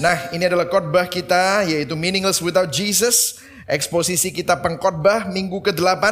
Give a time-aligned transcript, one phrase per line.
[0.00, 3.36] Nah, ini adalah khotbah kita yaitu Meaningless Without Jesus.
[3.68, 6.04] Eksposisi kita pengkhotbah minggu ke-8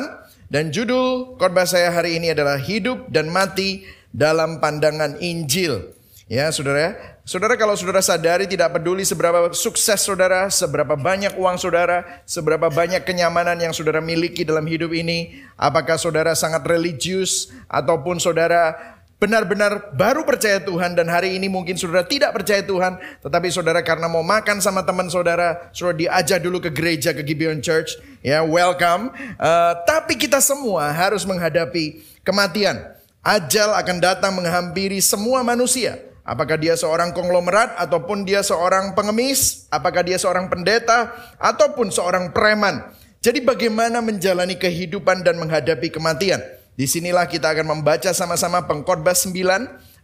[0.53, 5.89] dan judul khotbah saya hari ini adalah Hidup dan Mati dalam Pandangan Injil.
[6.29, 7.17] Ya, Saudara.
[7.29, 13.05] Saudara kalau saudara sadari tidak peduli seberapa sukses saudara, seberapa banyak uang saudara, seberapa banyak
[13.05, 20.23] kenyamanan yang saudara miliki dalam hidup ini, apakah saudara sangat religius ataupun saudara benar-benar baru
[20.23, 24.63] percaya Tuhan dan hari ini mungkin saudara tidak percaya Tuhan, tetapi saudara karena mau makan
[24.63, 29.11] sama teman saudara, saudara diajak dulu ke gereja ke Gibeon Church, ya welcome.
[29.37, 32.79] Uh, tapi kita semua harus menghadapi kematian.
[33.19, 35.99] Ajal akan datang menghampiri semua manusia.
[36.23, 41.11] Apakah dia seorang konglomerat ataupun dia seorang pengemis, apakah dia seorang pendeta
[41.41, 42.85] ataupun seorang preman.
[43.19, 46.39] Jadi bagaimana menjalani kehidupan dan menghadapi kematian?
[46.79, 49.35] Di sinilah kita akan membaca sama-sama pengkhotbah 9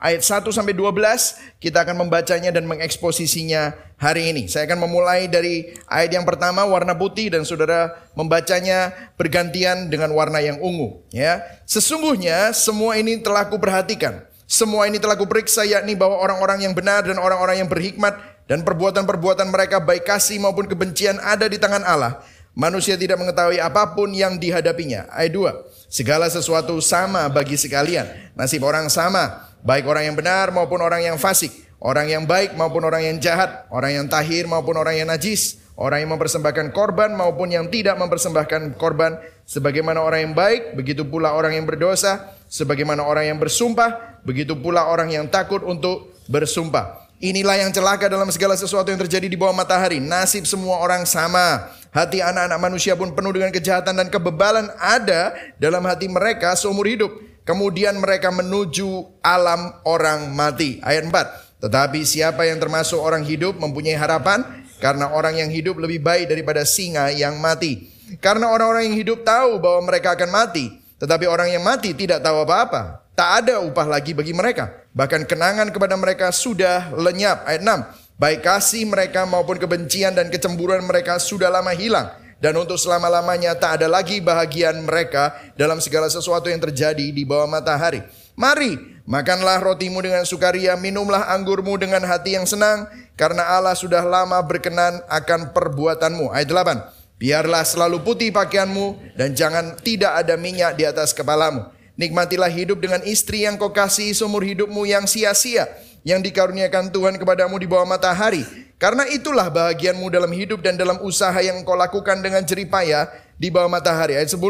[0.02, 1.62] ayat 1 sampai 12.
[1.62, 4.50] Kita akan membacanya dan mengeksposisinya hari ini.
[4.50, 10.42] Saya akan memulai dari ayat yang pertama warna putih dan saudara membacanya bergantian dengan warna
[10.42, 10.98] yang ungu.
[11.14, 14.26] Ya, sesungguhnya semua ini telah kuperhatikan.
[14.50, 18.18] Semua ini telah kuperiksa yakni bahwa orang-orang yang benar dan orang-orang yang berhikmat
[18.50, 22.18] dan perbuatan-perbuatan mereka baik kasih maupun kebencian ada di tangan Allah.
[22.58, 25.06] Manusia tidak mengetahui apa pun yang dihadapinya.
[25.14, 25.73] Ayat 2.
[25.88, 28.34] Segala sesuatu sama bagi sekalian.
[28.34, 32.82] Nasib orang sama, baik orang yang benar maupun orang yang fasik, orang yang baik maupun
[32.82, 37.52] orang yang jahat, orang yang tahir maupun orang yang najis, orang yang mempersembahkan korban maupun
[37.52, 43.30] yang tidak mempersembahkan korban, sebagaimana orang yang baik, begitu pula orang yang berdosa, sebagaimana orang
[43.30, 47.03] yang bersumpah, begitu pula orang yang takut untuk bersumpah.
[47.24, 49.96] Inilah yang celaka dalam segala sesuatu yang terjadi di bawah matahari.
[49.96, 51.72] Nasib semua orang sama.
[51.88, 57.08] Hati anak-anak manusia pun penuh dengan kejahatan dan kebebalan ada dalam hati mereka seumur hidup.
[57.48, 60.84] Kemudian mereka menuju alam orang mati.
[60.84, 61.64] Ayat 4.
[61.64, 64.44] Tetapi siapa yang termasuk orang hidup mempunyai harapan
[64.76, 67.88] karena orang yang hidup lebih baik daripada singa yang mati.
[68.20, 72.44] Karena orang-orang yang hidup tahu bahwa mereka akan mati, tetapi orang yang mati tidak tahu
[72.44, 73.00] apa-apa.
[73.16, 74.83] Tak ada upah lagi bagi mereka.
[74.94, 77.42] Bahkan kenangan kepada mereka sudah lenyap.
[77.50, 78.14] Ayat 6.
[78.14, 82.14] Baik kasih mereka maupun kebencian dan kecemburuan mereka sudah lama hilang.
[82.38, 87.50] Dan untuk selama-lamanya tak ada lagi bahagian mereka dalam segala sesuatu yang terjadi di bawah
[87.50, 88.06] matahari.
[88.38, 92.86] Mari, makanlah rotimu dengan sukaria, minumlah anggurmu dengan hati yang senang,
[93.18, 96.30] karena Allah sudah lama berkenan akan perbuatanmu.
[96.30, 97.18] Ayat 8.
[97.18, 101.73] Biarlah selalu putih pakaianmu dan jangan tidak ada minyak di atas kepalamu.
[101.94, 105.70] Nikmatilah hidup dengan istri yang kau kasih seumur hidupmu yang sia-sia
[106.02, 108.42] yang dikaruniakan Tuhan kepadamu di bawah matahari.
[108.82, 113.06] Karena itulah bahagianmu dalam hidup dan dalam usaha yang kau lakukan dengan jeripaya
[113.38, 114.18] di bawah matahari.
[114.18, 114.42] Ayat 10.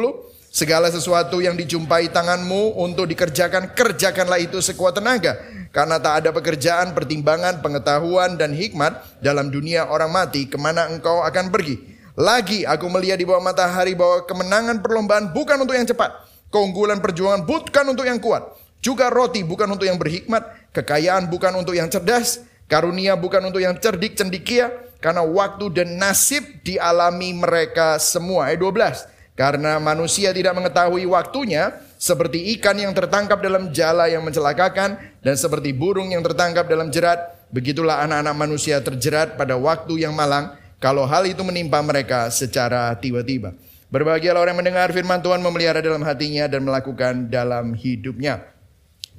[0.54, 5.36] Segala sesuatu yang dijumpai tanganmu untuk dikerjakan, kerjakanlah itu sekuat tenaga.
[5.74, 11.26] Karena tak ada pekerjaan, pertimbangan, pengetahuan, dan hikmat dalam dunia orang mati, ke mana engkau
[11.26, 11.76] akan pergi.
[12.14, 16.23] Lagi aku melihat di bawah matahari bahwa kemenangan perlombaan bukan untuk yang cepat.
[16.54, 18.46] Keunggulan perjuangan bukan untuk yang kuat.
[18.78, 23.74] Juga roti bukan untuk yang berhikmat, kekayaan bukan untuk yang cerdas, karunia bukan untuk yang
[23.74, 24.70] cerdik cendikia,
[25.02, 28.54] karena waktu dan nasib dialami mereka semua.
[28.54, 29.34] Ayat 12.
[29.34, 34.94] Karena manusia tidak mengetahui waktunya, seperti ikan yang tertangkap dalam jala yang mencelakakan,
[35.26, 40.54] dan seperti burung yang tertangkap dalam jerat, begitulah anak-anak manusia terjerat pada waktu yang malang,
[40.78, 43.58] kalau hal itu menimpa mereka secara tiba-tiba.
[43.94, 48.42] Berbahagialah orang yang mendengar firman Tuhan memelihara dalam hatinya dan melakukan dalam hidupnya.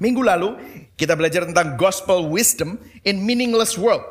[0.03, 0.59] Minggu lalu
[0.99, 2.75] kita belajar tentang gospel wisdom
[3.07, 4.03] in meaningless world.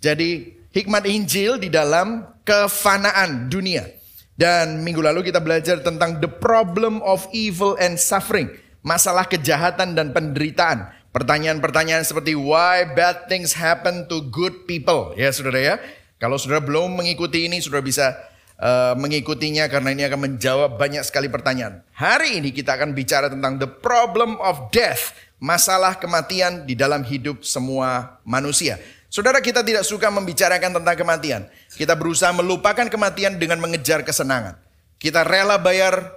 [0.00, 3.92] Jadi hikmat Injil di dalam kefanaan dunia.
[4.32, 8.48] Dan minggu lalu kita belajar tentang the problem of evil and suffering.
[8.80, 10.96] Masalah kejahatan dan penderitaan.
[11.12, 15.12] Pertanyaan-pertanyaan seperti why bad things happen to good people.
[15.12, 15.74] Ya saudara ya.
[16.16, 18.16] Kalau saudara belum mengikuti ini, saudara bisa
[18.60, 21.84] uh, mengikutinya karena ini akan menjawab banyak sekali pertanyaan.
[21.96, 27.44] Hari ini kita akan bicara tentang the problem of death masalah kematian di dalam hidup
[27.44, 28.80] semua manusia.
[29.06, 31.42] Saudara kita tidak suka membicarakan tentang kematian.
[31.72, 34.58] Kita berusaha melupakan kematian dengan mengejar kesenangan.
[34.96, 36.12] Kita rela bayar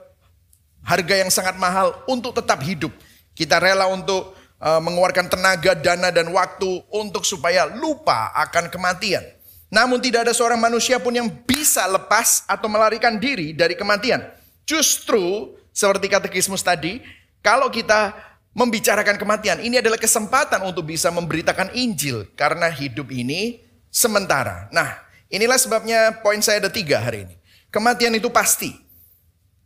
[0.84, 2.92] harga yang sangat mahal untuk tetap hidup.
[3.36, 9.24] Kita rela untuk uh, mengeluarkan tenaga, dana, dan waktu untuk supaya lupa akan kematian.
[9.70, 14.26] Namun tidak ada seorang manusia pun yang bisa lepas atau melarikan diri dari kematian.
[14.66, 17.02] Justru seperti katekismus tadi,
[17.46, 19.62] kalau kita membicarakan kematian.
[19.62, 24.68] Ini adalah kesempatan untuk bisa memberitakan Injil karena hidup ini sementara.
[24.74, 25.00] Nah,
[25.30, 27.36] inilah sebabnya poin saya ada tiga hari ini.
[27.70, 28.74] Kematian itu pasti.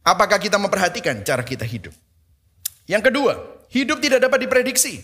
[0.03, 1.95] Apakah kita memperhatikan cara kita hidup?
[2.83, 3.33] Yang kedua,
[3.71, 4.99] hidup tidak dapat diprediksi.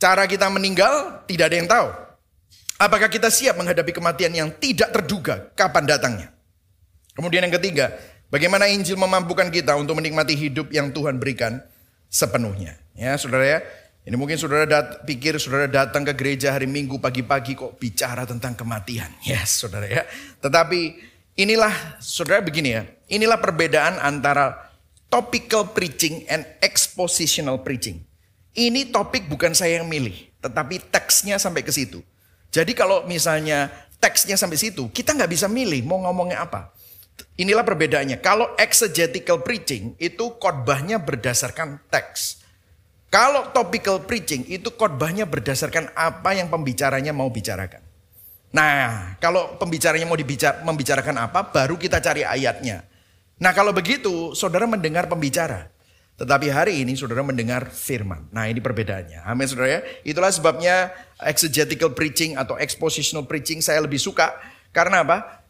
[0.00, 1.88] Cara kita meninggal tidak ada yang tahu.
[2.76, 6.28] Apakah kita siap menghadapi kematian yang tidak terduga kapan datangnya?
[7.16, 7.96] Kemudian yang ketiga,
[8.28, 11.64] bagaimana Injil memampukan kita untuk menikmati hidup yang Tuhan berikan
[12.12, 12.76] sepenuhnya.
[12.92, 13.58] Ya, saudara ya.
[14.06, 18.52] Ini mungkin saudara dat pikir saudara datang ke gereja hari Minggu pagi-pagi kok bicara tentang
[18.52, 19.08] kematian.
[19.24, 20.04] Yes, saudara ya.
[20.44, 21.00] Tetapi
[21.40, 22.84] inilah saudara begini ya.
[23.08, 24.68] Inilah perbedaan antara
[25.08, 28.04] topical preaching and expositional preaching.
[28.52, 32.00] Ini topik bukan saya yang milih, tetapi teksnya sampai ke situ.
[32.50, 33.68] Jadi kalau misalnya
[34.00, 36.72] teksnya sampai situ, kita nggak bisa milih mau ngomongnya apa.
[37.36, 38.20] Inilah perbedaannya.
[38.24, 42.40] Kalau exegetical preaching itu khotbahnya berdasarkan teks.
[43.12, 47.80] Kalau topical preaching itu khotbahnya berdasarkan apa yang pembicaranya mau bicarakan.
[48.56, 52.88] Nah, kalau pembicaranya mau dibicar membicarakan apa, baru kita cari ayatnya.
[53.36, 55.68] Nah, kalau begitu, saudara mendengar pembicara.
[56.16, 58.32] Tetapi hari ini saudara mendengar firman.
[58.32, 59.28] Nah ini perbedaannya.
[59.28, 59.80] Amin saudara ya.
[60.00, 60.88] Itulah sebabnya
[61.20, 64.32] exegetical preaching atau expositional preaching saya lebih suka.
[64.72, 65.44] Karena apa?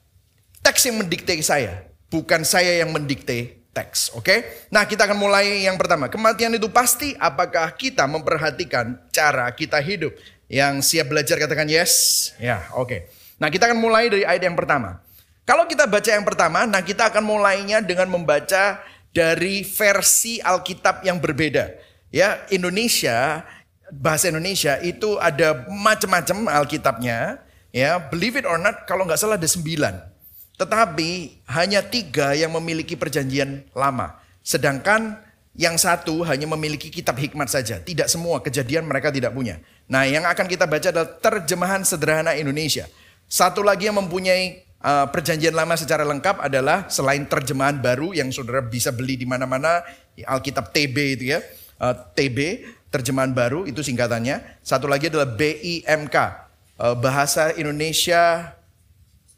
[0.67, 1.87] Teks yang mendikte saya.
[2.11, 4.11] Bukan saya yang mendikte teks.
[4.19, 4.27] Oke.
[4.27, 4.39] Okay?
[4.75, 6.11] Nah kita akan mulai yang pertama.
[6.11, 10.19] Kematian itu pasti apakah kita memperhatikan cara kita hidup.
[10.51, 12.35] Yang siap belajar katakan yes.
[12.43, 12.91] Ya oke.
[12.91, 13.01] Okay.
[13.39, 14.99] Nah kita akan mulai dari ayat yang pertama.
[15.47, 18.83] Kalau kita baca yang pertama, nah kita akan mulainya dengan membaca
[19.17, 21.73] dari versi Alkitab yang berbeda.
[22.13, 23.49] Ya, Indonesia
[23.89, 27.41] bahasa Indonesia itu ada macam-macam Alkitabnya.
[27.73, 29.97] Ya, believe it or not, kalau nggak salah ada sembilan.
[30.61, 34.21] Tetapi hanya tiga yang memiliki perjanjian lama.
[34.45, 35.21] Sedangkan
[35.57, 37.81] yang satu hanya memiliki kitab hikmat saja.
[37.81, 39.61] Tidak semua kejadian mereka tidak punya.
[39.89, 42.89] Nah yang akan kita baca adalah terjemahan sederhana Indonesia.
[43.29, 48.63] Satu lagi yang mempunyai uh, perjanjian lama secara lengkap adalah selain terjemahan baru yang saudara
[48.63, 49.83] bisa beli di mana-mana,
[50.15, 51.43] Alkitab TB itu ya,
[51.83, 52.39] uh, eh, TB
[52.95, 54.63] terjemahan baru itu singkatannya.
[54.63, 56.31] Satu lagi adalah BIMK, uh,
[56.87, 58.55] eh, bahasa Indonesia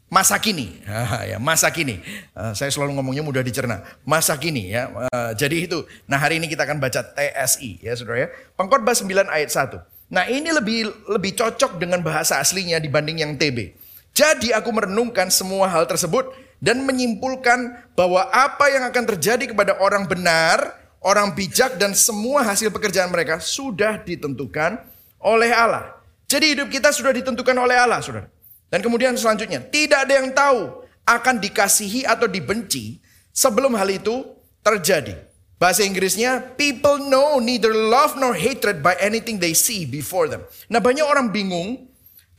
[0.09, 2.01] masa kini, ah, ya masa kini.
[2.37, 4.89] Uh, saya selalu ngomongnya mudah dicerna, masa kini ya.
[5.09, 5.83] Uh, jadi itu.
[6.05, 8.27] Nah hari ini kita akan baca TSI ya saudara ya.
[8.53, 9.81] Pengkhotbah 9 ayat 1.
[10.09, 13.78] Nah ini lebih lebih cocok dengan bahasa aslinya dibanding yang TB.
[14.19, 20.03] Jadi aku merenungkan semua hal tersebut dan menyimpulkan bahwa apa yang akan terjadi kepada orang
[20.11, 24.75] benar, orang bijak dan semua hasil pekerjaan mereka sudah ditentukan
[25.23, 25.95] oleh Allah.
[26.27, 28.27] Jadi hidup kita sudah ditentukan oleh Allah, Saudara.
[28.67, 32.99] Dan kemudian selanjutnya, tidak ada yang tahu akan dikasihi atau dibenci
[33.31, 34.27] sebelum hal itu
[34.59, 35.15] terjadi.
[35.55, 40.43] Bahasa Inggrisnya, people know neither love nor hatred by anything they see before them.
[40.67, 41.88] Nah banyak orang bingung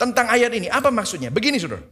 [0.00, 0.72] tentang ayat ini.
[0.72, 1.28] Apa maksudnya?
[1.28, 1.84] Begini saudara.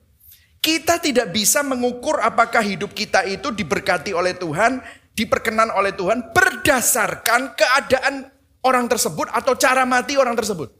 [0.59, 4.81] Kita tidak bisa mengukur apakah hidup kita itu diberkati oleh Tuhan,
[5.13, 8.27] diperkenan oleh Tuhan berdasarkan keadaan
[8.65, 10.73] orang tersebut atau cara mati orang tersebut.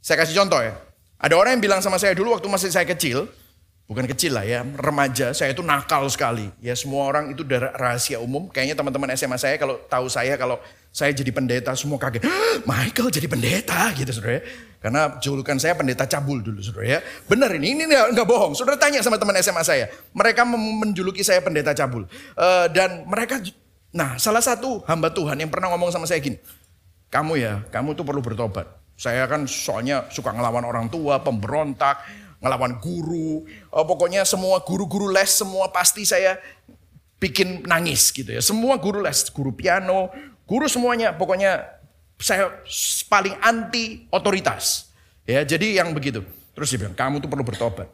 [0.00, 0.74] Saya kasih contoh ya.
[1.20, 3.30] Ada orang yang bilang sama saya dulu waktu masih saya kecil,
[3.84, 6.48] bukan kecil lah ya, remaja, saya itu nakal sekali.
[6.64, 8.48] Ya semua orang itu udah rahasia umum.
[8.48, 10.56] Kayaknya teman-teman SMA saya kalau tahu saya kalau
[10.94, 12.24] saya jadi pendeta semua kaget.
[12.70, 14.42] Michael jadi pendeta gitu saudara ya.
[14.80, 16.98] Karena julukan saya pendeta cabul dulu saudara ya.
[17.28, 18.56] Benar ini, ini nggak bohong.
[18.56, 19.90] Saudara tanya sama teman SMA saya.
[20.16, 22.08] Mereka menjuluki saya pendeta cabul.
[22.36, 23.42] Uh, dan mereka,
[23.92, 26.40] nah salah satu hamba Tuhan yang pernah ngomong sama saya gini.
[27.12, 28.66] Kamu ya, kamu tuh perlu bertobat.
[28.94, 32.06] Saya kan soalnya suka ngelawan orang tua, pemberontak,
[32.44, 33.48] ngelawan guru.
[33.72, 36.36] Uh, pokoknya semua guru-guru les semua pasti saya
[37.16, 38.44] bikin nangis gitu ya.
[38.44, 40.12] Semua guru les, guru piano,
[40.44, 41.16] guru semuanya.
[41.16, 41.64] Pokoknya
[42.20, 42.52] saya
[43.08, 44.92] paling anti otoritas.
[45.24, 46.20] Ya, jadi yang begitu.
[46.52, 47.88] Terus dia bilang, kamu tuh perlu bertobat.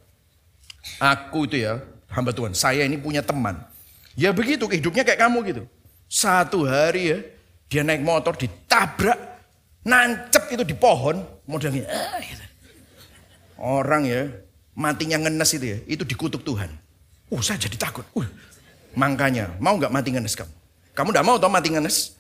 [0.98, 1.78] Aku itu ya,
[2.10, 3.62] hamba Tuhan, saya ini punya teman.
[4.18, 5.62] Ya begitu, hidupnya kayak kamu gitu.
[6.10, 7.18] Satu hari ya,
[7.70, 9.16] dia naik motor ditabrak,
[9.86, 11.86] nancep itu di pohon, modelnya.
[11.86, 12.49] Ah, gitu.
[13.60, 14.32] Orang ya,
[14.72, 16.72] matinya ngenes itu ya, itu dikutuk Tuhan.
[17.28, 18.08] Uh, saya jadi takut.
[18.16, 18.24] Uh,
[18.96, 20.52] makanya, mau nggak mati ngenes kamu?
[20.96, 22.16] Kamu nggak mau tau mati ngenes?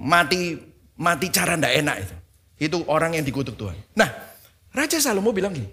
[0.00, 0.56] Mati
[0.96, 2.14] mati cara ndak enak itu.
[2.60, 3.76] Itu orang yang dikutuk Tuhan.
[3.92, 4.08] Nah,
[4.72, 5.68] Raja Salomo bilang gini,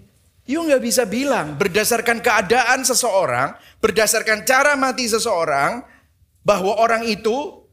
[0.48, 3.52] You nggak bisa bilang berdasarkan keadaan seseorang,
[3.84, 5.84] berdasarkan cara mati seseorang,
[6.40, 7.68] bahwa orang itu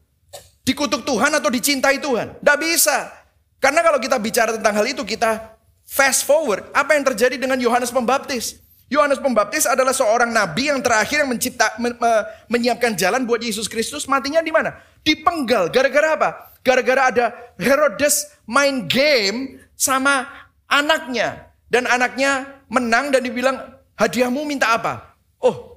[0.68, 2.44] dikutuk Tuhan atau dicintai Tuhan.
[2.44, 3.16] Nggak bisa.
[3.64, 5.55] Karena kalau kita bicara tentang hal itu, kita
[5.86, 6.68] fast forward.
[6.74, 8.60] Apa yang terjadi dengan Yohanes Pembaptis?
[8.86, 12.12] Yohanes Pembaptis adalah seorang nabi yang terakhir yang mencipta, men, me,
[12.52, 14.06] menyiapkan jalan buat Yesus Kristus.
[14.06, 14.78] Matinya di mana?
[15.02, 15.74] Dipenggal.
[15.74, 16.30] Gara-gara apa?
[16.62, 17.26] Gara-gara ada
[17.58, 20.26] Herodes main game sama
[20.70, 21.50] anaknya.
[21.66, 23.58] Dan anaknya menang dan dibilang
[23.98, 25.18] hadiahmu minta apa?
[25.42, 25.76] Oh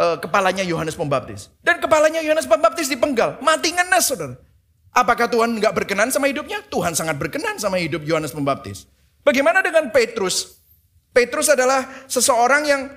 [0.00, 1.52] uh, kepalanya Yohanes Pembaptis.
[1.60, 3.36] Dan kepalanya Yohanes Pembaptis dipenggal.
[3.44, 4.36] Mati ngenes saudara.
[4.90, 6.64] Apakah Tuhan nggak berkenan sama hidupnya?
[6.66, 8.90] Tuhan sangat berkenan sama hidup Yohanes Pembaptis.
[9.30, 10.58] Bagaimana dengan Petrus?
[11.14, 12.90] Petrus adalah seseorang yang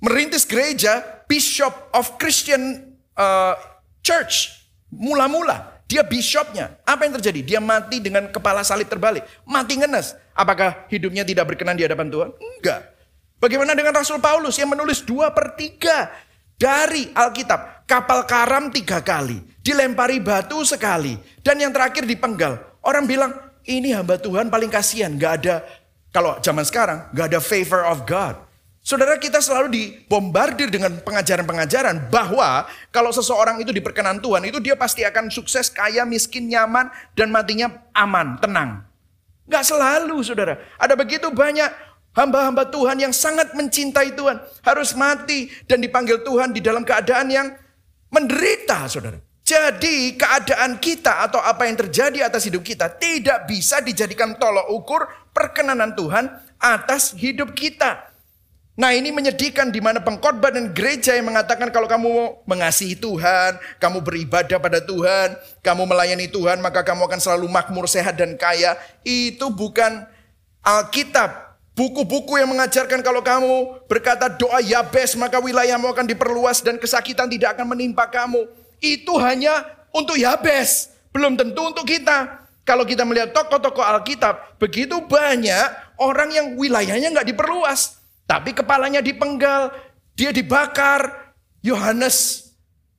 [0.00, 3.52] merintis gereja, bishop of Christian uh,
[4.00, 4.64] church.
[4.88, 6.80] Mula-mula dia bishopnya.
[6.88, 7.40] Apa yang terjadi?
[7.44, 9.28] Dia mati dengan kepala salib terbalik.
[9.44, 10.16] Mati ngenes.
[10.32, 12.32] Apakah hidupnya tidak berkenan di hadapan Tuhan?
[12.32, 12.88] Enggak.
[13.36, 16.08] Bagaimana dengan Rasul Paulus yang menulis dua per tiga
[16.56, 17.84] dari Alkitab.
[17.84, 19.36] Kapal karam tiga kali.
[19.60, 21.12] Dilempari batu sekali.
[21.44, 22.56] Dan yang terakhir dipenggal.
[22.80, 25.12] Orang bilang, ini hamba Tuhan paling kasihan.
[25.20, 25.60] Gak ada,
[26.08, 28.48] kalau zaman sekarang, gak ada favor of God.
[28.80, 35.04] Saudara kita selalu dibombardir dengan pengajaran-pengajaran bahwa kalau seseorang itu diperkenan Tuhan itu dia pasti
[35.04, 38.88] akan sukses, kaya, miskin, nyaman dan matinya aman, tenang.
[39.44, 40.56] Gak selalu saudara.
[40.80, 41.68] Ada begitu banyak
[42.16, 44.40] hamba-hamba Tuhan yang sangat mencintai Tuhan.
[44.64, 47.52] Harus mati dan dipanggil Tuhan di dalam keadaan yang
[48.08, 49.27] menderita saudara.
[49.48, 55.08] Jadi keadaan kita atau apa yang terjadi atas hidup kita tidak bisa dijadikan tolok ukur
[55.32, 56.28] perkenanan Tuhan
[56.60, 58.12] atas hidup kita.
[58.76, 64.04] Nah ini menyedihkan di mana pengkhotbah dan gereja yang mengatakan kalau kamu mengasihi Tuhan, kamu
[64.04, 65.32] beribadah pada Tuhan,
[65.64, 68.76] kamu melayani Tuhan, maka kamu akan selalu makmur, sehat dan kaya.
[69.00, 70.04] Itu bukan
[70.60, 71.56] Alkitab.
[71.72, 77.56] Buku-buku yang mengajarkan kalau kamu berkata doa Yabes, maka wilayahmu akan diperluas dan kesakitan tidak
[77.56, 78.67] akan menimpa kamu.
[78.78, 82.46] Itu hanya untuk Yabes, belum tentu untuk kita.
[82.62, 87.96] Kalau kita melihat tokoh-tokoh Alkitab, begitu banyak orang yang wilayahnya nggak diperluas.
[88.28, 89.72] Tapi kepalanya dipenggal,
[90.12, 91.28] dia dibakar.
[91.58, 92.48] Yohanes,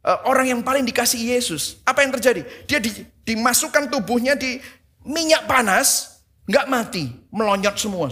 [0.04, 1.80] uh, orang yang paling dikasih Yesus.
[1.88, 2.44] Apa yang terjadi?
[2.68, 2.92] Dia di,
[3.24, 4.60] dimasukkan tubuhnya di
[5.08, 8.12] minyak panas, nggak mati, melonyot semua.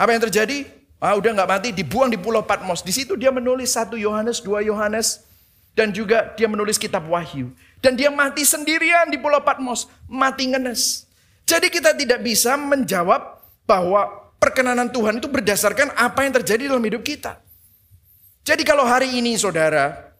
[0.00, 0.64] Apa yang terjadi?
[0.96, 2.80] Ah, udah nggak mati, dibuang di Pulau Patmos.
[2.80, 5.25] Di situ dia menulis satu Yohanes, dua Yohanes,
[5.76, 7.52] dan juga dia menulis kitab Wahyu.
[7.84, 11.04] Dan dia mati sendirian di Pulau Patmos, mati ngenes.
[11.44, 17.04] Jadi kita tidak bisa menjawab bahwa perkenanan Tuhan itu berdasarkan apa yang terjadi dalam hidup
[17.04, 17.38] kita.
[18.42, 20.16] Jadi kalau hari ini saudara,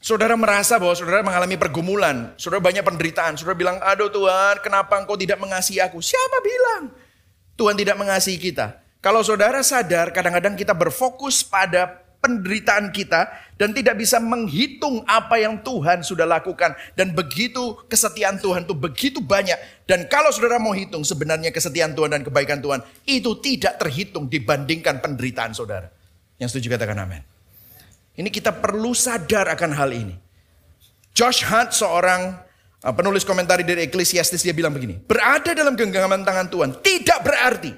[0.00, 5.14] saudara merasa bahwa saudara mengalami pergumulan, saudara banyak penderitaan, saudara bilang, aduh Tuhan kenapa engkau
[5.14, 6.00] tidak mengasihi aku?
[6.00, 6.94] Siapa bilang
[7.54, 8.82] Tuhan tidak mengasihi kita?
[9.02, 15.62] Kalau saudara sadar kadang-kadang kita berfokus pada penderitaan kita dan tidak bisa menghitung apa yang
[15.62, 21.06] Tuhan sudah lakukan dan begitu kesetiaan Tuhan itu begitu banyak dan kalau saudara mau hitung
[21.06, 25.86] sebenarnya kesetiaan Tuhan dan kebaikan Tuhan itu tidak terhitung dibandingkan penderitaan saudara.
[26.42, 27.22] Yang setuju katakan amin.
[28.18, 30.16] Ini kita perlu sadar akan hal ini.
[31.14, 32.34] Josh Hunt seorang
[32.82, 37.72] uh, penulis komentari dari Ecclesiastes dia bilang begini, berada dalam genggaman tangan Tuhan tidak berarti.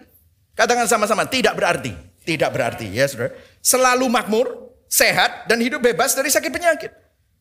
[0.56, 2.07] Katakan sama-sama, tidak berarti.
[2.28, 3.32] Tidak berarti ya saudara
[3.64, 6.92] selalu makmur, sehat, dan hidup bebas dari sakit penyakit.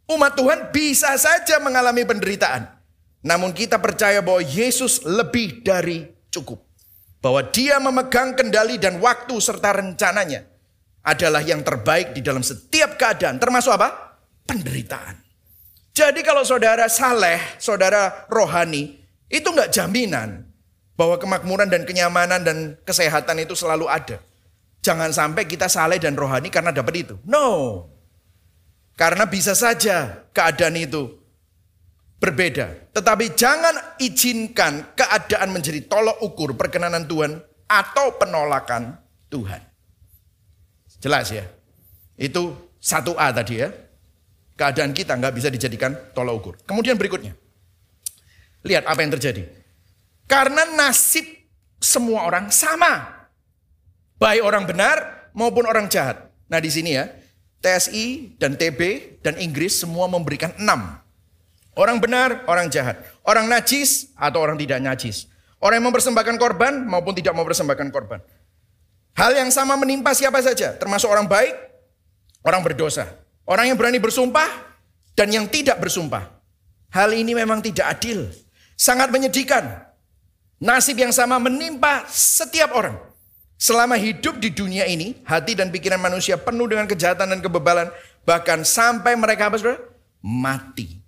[0.08, 2.72] Umat Tuhan bisa saja mengalami penderitaan.
[3.28, 6.64] Namun kita percaya bahwa Yesus lebih dari cukup.
[7.20, 10.48] Bahwa dia memegang kendali dan waktu serta rencananya
[11.04, 13.44] adalah yang terbaik di dalam setiap keadaan.
[13.44, 14.16] Termasuk apa?
[14.48, 15.20] Penderitaan.
[15.92, 18.96] Jadi kalau saudara saleh, saudara rohani,
[19.28, 20.48] itu nggak jaminan
[20.96, 24.24] bahwa kemakmuran dan kenyamanan dan kesehatan itu selalu ada.
[24.88, 27.20] Jangan sampai kita saleh dan rohani karena dapat itu.
[27.28, 27.84] No.
[28.96, 31.12] Karena bisa saja keadaan itu
[32.24, 32.96] berbeda.
[32.96, 37.36] Tetapi jangan izinkan keadaan menjadi tolok ukur perkenanan Tuhan
[37.68, 38.96] atau penolakan
[39.28, 39.60] Tuhan.
[41.04, 41.44] Jelas ya?
[42.16, 43.68] Itu satu A tadi ya.
[44.56, 46.54] Keadaan kita nggak bisa dijadikan tolok ukur.
[46.64, 47.36] Kemudian berikutnya.
[48.64, 49.52] Lihat apa yang terjadi.
[50.32, 51.28] Karena nasib
[51.76, 53.17] semua orang sama.
[54.18, 56.30] Baik orang benar maupun orang jahat.
[56.50, 57.06] Nah di sini ya,
[57.62, 58.82] TSI dan TB
[59.22, 60.98] dan Inggris semua memberikan enam.
[61.78, 62.98] Orang benar, orang jahat.
[63.22, 65.30] Orang najis atau orang tidak najis.
[65.62, 68.22] Orang yang mempersembahkan korban maupun tidak mempersembahkan korban.
[69.14, 71.54] Hal yang sama menimpa siapa saja, termasuk orang baik,
[72.46, 73.10] orang berdosa.
[73.46, 74.46] Orang yang berani bersumpah
[75.18, 76.30] dan yang tidak bersumpah.
[76.94, 78.30] Hal ini memang tidak adil.
[78.78, 79.86] Sangat menyedihkan.
[80.62, 83.07] Nasib yang sama menimpa setiap orang.
[83.58, 87.90] Selama hidup di dunia ini, hati dan pikiran manusia penuh dengan kejahatan dan kebebalan.
[88.22, 89.82] Bahkan sampai mereka apa saudara?
[90.22, 91.02] Mati.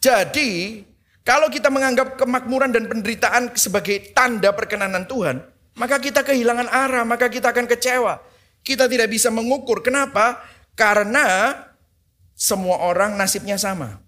[0.00, 0.80] Jadi,
[1.20, 5.44] kalau kita menganggap kemakmuran dan penderitaan sebagai tanda perkenanan Tuhan,
[5.76, 8.24] maka kita kehilangan arah, maka kita akan kecewa.
[8.64, 9.84] Kita tidak bisa mengukur.
[9.84, 10.40] Kenapa?
[10.72, 11.52] Karena
[12.32, 14.00] semua orang nasibnya sama.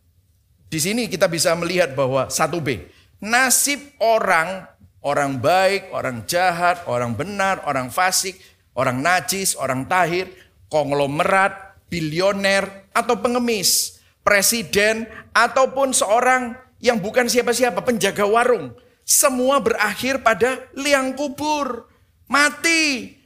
[0.73, 2.81] Di sini kita bisa melihat bahwa satu B,
[3.21, 4.72] nasib orang
[5.03, 8.39] Orang baik, orang jahat, orang benar, orang fasik,
[8.79, 10.31] orang najis, orang tahir,
[10.71, 18.79] konglomerat, bilioner, atau pengemis, presiden, ataupun seorang yang bukan siapa-siapa, penjaga warung.
[19.03, 21.91] Semua berakhir pada liang kubur,
[22.31, 23.19] mati.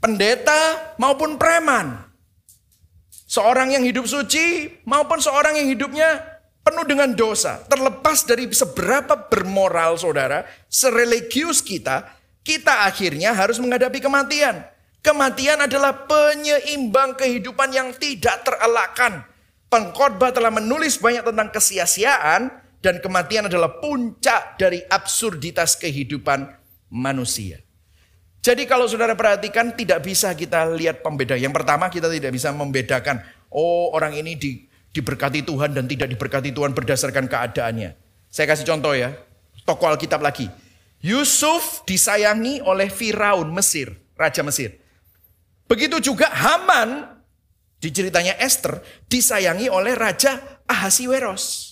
[0.00, 1.92] pendeta maupun preman.
[3.28, 7.60] Seorang yang hidup suci maupun seorang yang hidupnya penuh dengan dosa.
[7.66, 12.08] Terlepas dari seberapa bermoral saudara, sereligius kita,
[12.44, 14.64] kita akhirnya harus menghadapi kematian.
[15.00, 19.24] Kematian adalah penyeimbang kehidupan yang tidak terelakkan.
[19.72, 22.52] Pengkhotbah telah menulis banyak tentang kesia-siaan
[22.84, 26.48] dan kematian adalah puncak dari absurditas kehidupan
[26.92, 27.64] manusia.
[28.40, 31.36] Jadi kalau saudara perhatikan tidak bisa kita lihat pembeda.
[31.36, 33.20] Yang pertama kita tidak bisa membedakan,
[33.52, 37.94] oh orang ini di, diberkati Tuhan dan tidak diberkati Tuhan berdasarkan keadaannya.
[38.30, 39.14] Saya kasih contoh ya,
[39.66, 40.50] tokoh Alkitab lagi.
[41.00, 44.76] Yusuf disayangi oleh Firaun Mesir, Raja Mesir.
[45.64, 47.06] Begitu juga Haman
[47.80, 51.70] di ceritanya Esther disayangi oleh Raja Ahasiweros.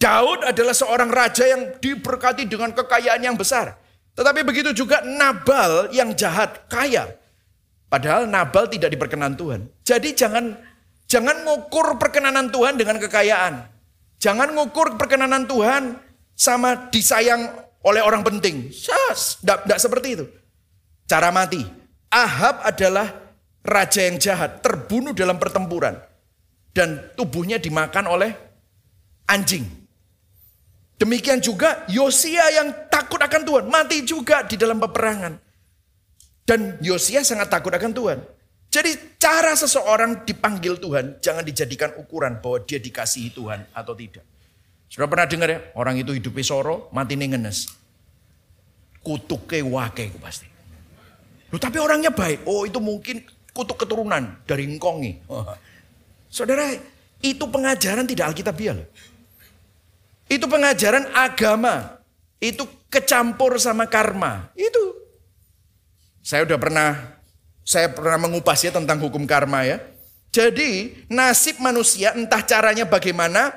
[0.00, 3.76] Daud adalah seorang raja yang diberkati dengan kekayaan yang besar.
[4.16, 7.20] Tetapi begitu juga Nabal yang jahat, kaya.
[7.92, 9.68] Padahal Nabal tidak diperkenan Tuhan.
[9.84, 10.56] Jadi jangan
[11.10, 13.66] jangan ngukur perkenanan Tuhan dengan kekayaan.
[14.22, 15.98] Jangan ngukur perkenanan Tuhan
[16.38, 17.50] sama disayang
[17.82, 18.70] oleh orang penting.
[18.70, 20.24] Tidak seperti itu.
[21.10, 21.66] Cara mati.
[22.10, 23.10] Ahab adalah
[23.66, 25.98] raja yang jahat, terbunuh dalam pertempuran.
[26.70, 28.30] Dan tubuhnya dimakan oleh
[29.26, 29.66] anjing.
[31.00, 35.32] Demikian juga Yosia yang takut akan Tuhan, mati juga di dalam peperangan.
[36.44, 38.18] Dan Yosia sangat takut akan Tuhan.
[38.70, 44.22] Jadi cara seseorang dipanggil Tuhan jangan dijadikan ukuran bahwa dia dikasihi Tuhan atau tidak.
[44.86, 47.66] Sudah pernah dengar ya, orang itu hidup soro, mati ngenes.
[49.02, 50.46] Kutuke wake pasti.
[51.50, 52.46] Loh, tapi orangnya baik.
[52.46, 55.26] Oh itu mungkin kutuk keturunan dari ngkongi.
[56.30, 56.70] Saudara,
[57.22, 58.88] itu pengajaran tidak alkitabiah loh.
[60.30, 61.98] Itu pengajaran agama.
[62.38, 64.54] Itu kecampur sama karma.
[64.54, 64.94] Itu.
[66.22, 67.19] Saya udah pernah
[67.70, 69.78] saya pernah mengupas ya tentang hukum karma ya.
[70.34, 73.54] Jadi nasib manusia entah caranya bagaimana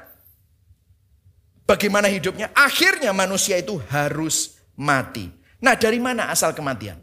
[1.66, 5.34] bagaimana hidupnya akhirnya manusia itu harus mati.
[5.58, 7.02] Nah, dari mana asal kematian?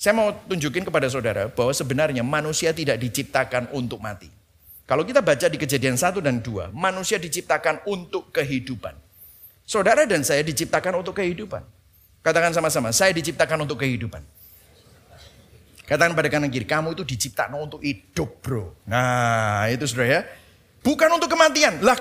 [0.00, 4.32] Saya mau tunjukin kepada saudara bahwa sebenarnya manusia tidak diciptakan untuk mati.
[4.88, 8.94] Kalau kita baca di kejadian 1 dan 2, manusia diciptakan untuk kehidupan.
[9.68, 11.64] Saudara dan saya diciptakan untuk kehidupan.
[12.22, 14.22] Katakan sama-sama, saya diciptakan untuk kehidupan.
[15.86, 18.74] Katakan pada kanan kiri, kamu itu diciptakan untuk hidup bro.
[18.90, 20.20] Nah itu saudara ya.
[20.82, 21.78] Bukan untuk kematian.
[21.82, 21.94] Lah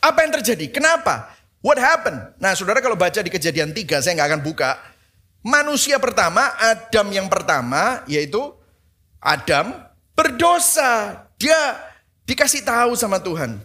[0.00, 0.68] apa yang terjadi?
[0.68, 1.32] Kenapa?
[1.64, 2.36] What happened?
[2.36, 4.76] Nah saudara kalau baca di kejadian 3, saya nggak akan buka.
[5.40, 8.52] Manusia pertama, Adam yang pertama, yaitu
[9.24, 9.72] Adam
[10.12, 11.24] berdosa.
[11.40, 11.90] Dia
[12.30, 13.58] Dikasih tahu sama Tuhan.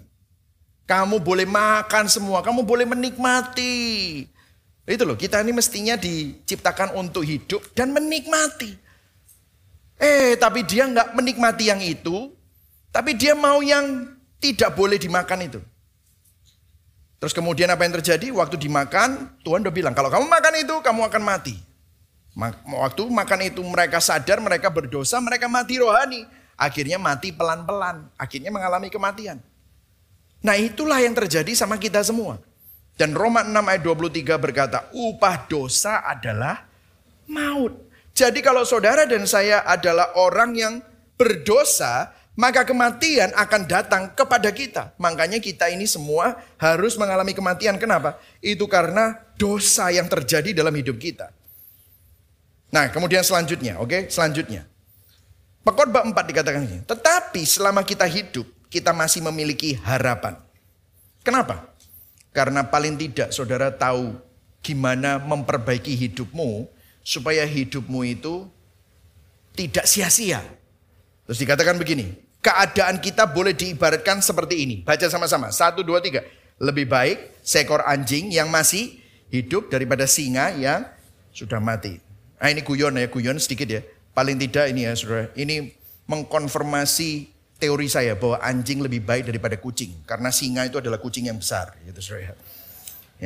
[0.90, 4.26] Kamu boleh makan semua, kamu boleh menikmati.
[4.90, 8.74] Itu loh, kita ini mestinya diciptakan untuk hidup dan menikmati.
[9.96, 12.32] Eh, tapi dia nggak menikmati yang itu,
[12.92, 14.12] tapi dia mau yang
[14.44, 15.60] tidak boleh dimakan itu.
[17.20, 18.30] Terus kemudian apa yang terjadi?
[18.36, 21.56] Waktu dimakan, Tuhan udah bilang, kalau kamu makan itu, kamu akan mati.
[22.68, 26.28] Waktu makan itu mereka sadar, mereka berdosa, mereka mati rohani.
[26.60, 29.40] Akhirnya mati pelan-pelan, akhirnya mengalami kematian.
[30.44, 32.40] Nah itulah yang terjadi sama kita semua.
[32.96, 36.64] Dan Roma 6 ayat 23 berkata, upah dosa adalah
[37.28, 37.76] maut.
[38.15, 40.73] Jadi kalau saudara dan saya adalah orang yang
[41.19, 44.95] berdosa, maka kematian akan datang kepada kita.
[44.95, 47.75] Makanya kita ini semua harus mengalami kematian.
[47.75, 48.15] Kenapa?
[48.39, 51.32] Itu karena dosa yang terjadi dalam hidup kita.
[52.71, 54.01] Nah, kemudian selanjutnya, oke, okay?
[54.08, 54.63] selanjutnya.
[55.67, 56.80] Pekotbah 4 dikatakan ini.
[56.88, 60.39] Tetapi selama kita hidup, kita masih memiliki harapan.
[61.19, 61.67] Kenapa?
[62.36, 64.15] Karena paling tidak saudara tahu
[64.63, 66.67] gimana memperbaiki hidupmu
[67.06, 68.50] supaya hidupmu itu
[69.54, 70.41] tidak sia-sia.
[71.30, 74.76] Terus dikatakan begini, keadaan kita boleh diibaratkan seperti ini.
[74.82, 76.26] Baca sama-sama, satu, dua, tiga.
[76.58, 78.98] Lebih baik seekor anjing yang masih
[79.30, 80.82] hidup daripada singa yang
[81.30, 82.02] sudah mati.
[82.41, 83.82] Nah ini guyon ya, guyon sedikit ya.
[84.15, 85.76] Paling tidak ini ya saudara, ini
[86.08, 87.28] mengkonfirmasi
[87.60, 89.91] teori saya bahwa anjing lebih baik daripada kucing.
[90.08, 92.38] Karena singa itu adalah kucing yang besar gitu saudara.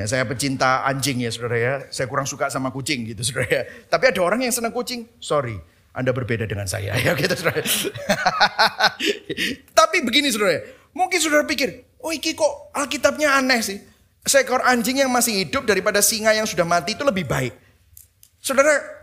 [0.05, 1.73] Saya pecinta anjing ya saudara ya.
[1.89, 3.63] Saya kurang suka sama kucing gitu saudara ya.
[3.89, 5.57] Tapi ada orang yang senang kucing, sorry.
[5.89, 7.65] Anda berbeda dengan saya ya gitu saudara.
[9.79, 10.61] Tapi begini saudara,
[10.93, 13.79] mungkin saudara pikir, oh iki kok Alkitabnya aneh sih.
[14.23, 17.55] Seekor anjing yang masih hidup daripada singa yang sudah mati itu lebih baik.
[18.37, 18.99] Saudara,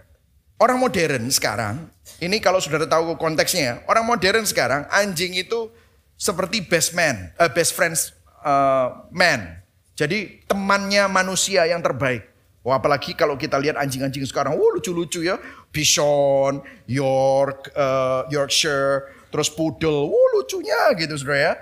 [0.57, 5.68] Orang modern sekarang, ini kalau sudah tahu konteksnya, orang modern sekarang anjing itu
[6.16, 9.61] seperti best man, uh, best friends uh, man.
[9.97, 12.29] Jadi temannya manusia yang terbaik.
[12.61, 15.39] Wah, apalagi kalau kita lihat anjing-anjing sekarang, wah lucu-lucu ya,
[15.71, 20.11] Bishon, York, uh, Yorkshire, terus Poodle.
[20.11, 21.53] Wuh lucunya gitu saudara ya.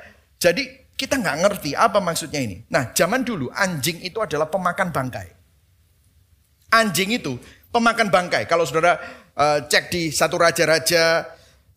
[0.41, 0.63] Jadi
[0.95, 2.63] kita nggak ngerti apa maksudnya ini.
[2.71, 5.29] Nah zaman dulu anjing itu adalah pemakan bangkai.
[6.75, 7.39] Anjing itu
[7.71, 8.51] pemakan bangkai.
[8.51, 8.99] Kalau saudara
[9.39, 11.27] uh, cek di satu raja-raja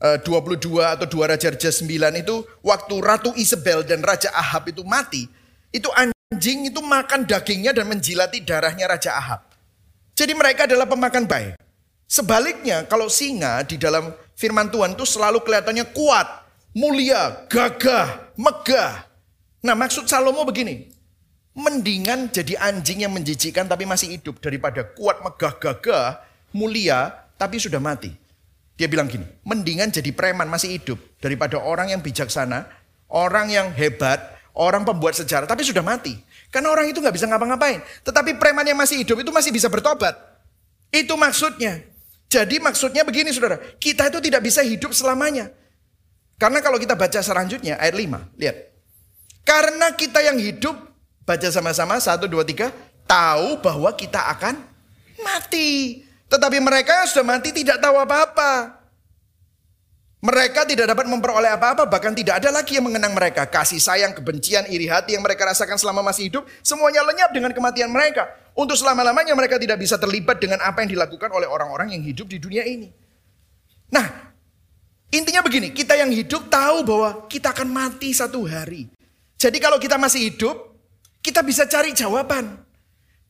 [0.01, 1.85] uh, 22 atau dua raja-raja 9
[2.17, 5.29] itu waktu Ratu Isabel dan Raja Ahab itu mati.
[5.69, 9.41] Itu anjing itu makan dagingnya dan menjilati darahnya Raja Ahab.
[10.11, 11.55] Jadi mereka adalah pemakan baik.
[12.07, 16.27] Sebaliknya kalau singa di dalam firman Tuhan itu selalu kelihatannya kuat,
[16.75, 19.07] mulia, gagah, megah.
[19.63, 20.87] Nah maksud Salomo begini,
[21.55, 27.79] mendingan jadi anjing yang menjijikkan tapi masih hidup daripada kuat, megah, gagah, mulia tapi sudah
[27.79, 28.11] mati.
[28.77, 32.67] Dia bilang gini, mendingan jadi preman masih hidup daripada orang yang bijaksana,
[33.09, 36.17] orang yang hebat, orang pembuat sejarah tapi sudah mati.
[36.49, 37.79] Karena orang itu nggak bisa ngapa-ngapain.
[38.01, 40.17] Tetapi preman yang masih hidup itu masih bisa bertobat.
[40.89, 41.85] Itu maksudnya.
[42.27, 45.47] Jadi maksudnya begini saudara, kita itu tidak bisa hidup selamanya.
[46.35, 48.55] Karena kalau kita baca selanjutnya ayat 5, lihat.
[49.47, 50.75] Karena kita yang hidup,
[51.23, 52.69] baca sama-sama, satu, dua, tiga,
[53.07, 54.59] tahu bahwa kita akan
[55.23, 56.03] mati.
[56.27, 58.75] Tetapi mereka sudah mati tidak tahu apa-apa.
[60.17, 63.45] Mereka tidak dapat memperoleh apa-apa, bahkan tidak ada lagi yang mengenang mereka.
[63.45, 67.93] Kasih sayang, kebencian, iri hati yang mereka rasakan selama masih hidup, semuanya lenyap dengan kematian
[67.93, 68.25] mereka.
[68.57, 72.41] Untuk selama-lamanya mereka tidak bisa terlibat dengan apa yang dilakukan oleh orang-orang yang hidup di
[72.41, 72.89] dunia ini.
[73.93, 74.33] Nah,
[75.13, 78.89] intinya begini, kita yang hidup tahu bahwa kita akan mati satu hari.
[79.37, 80.73] Jadi kalau kita masih hidup,
[81.21, 82.57] kita bisa cari jawaban.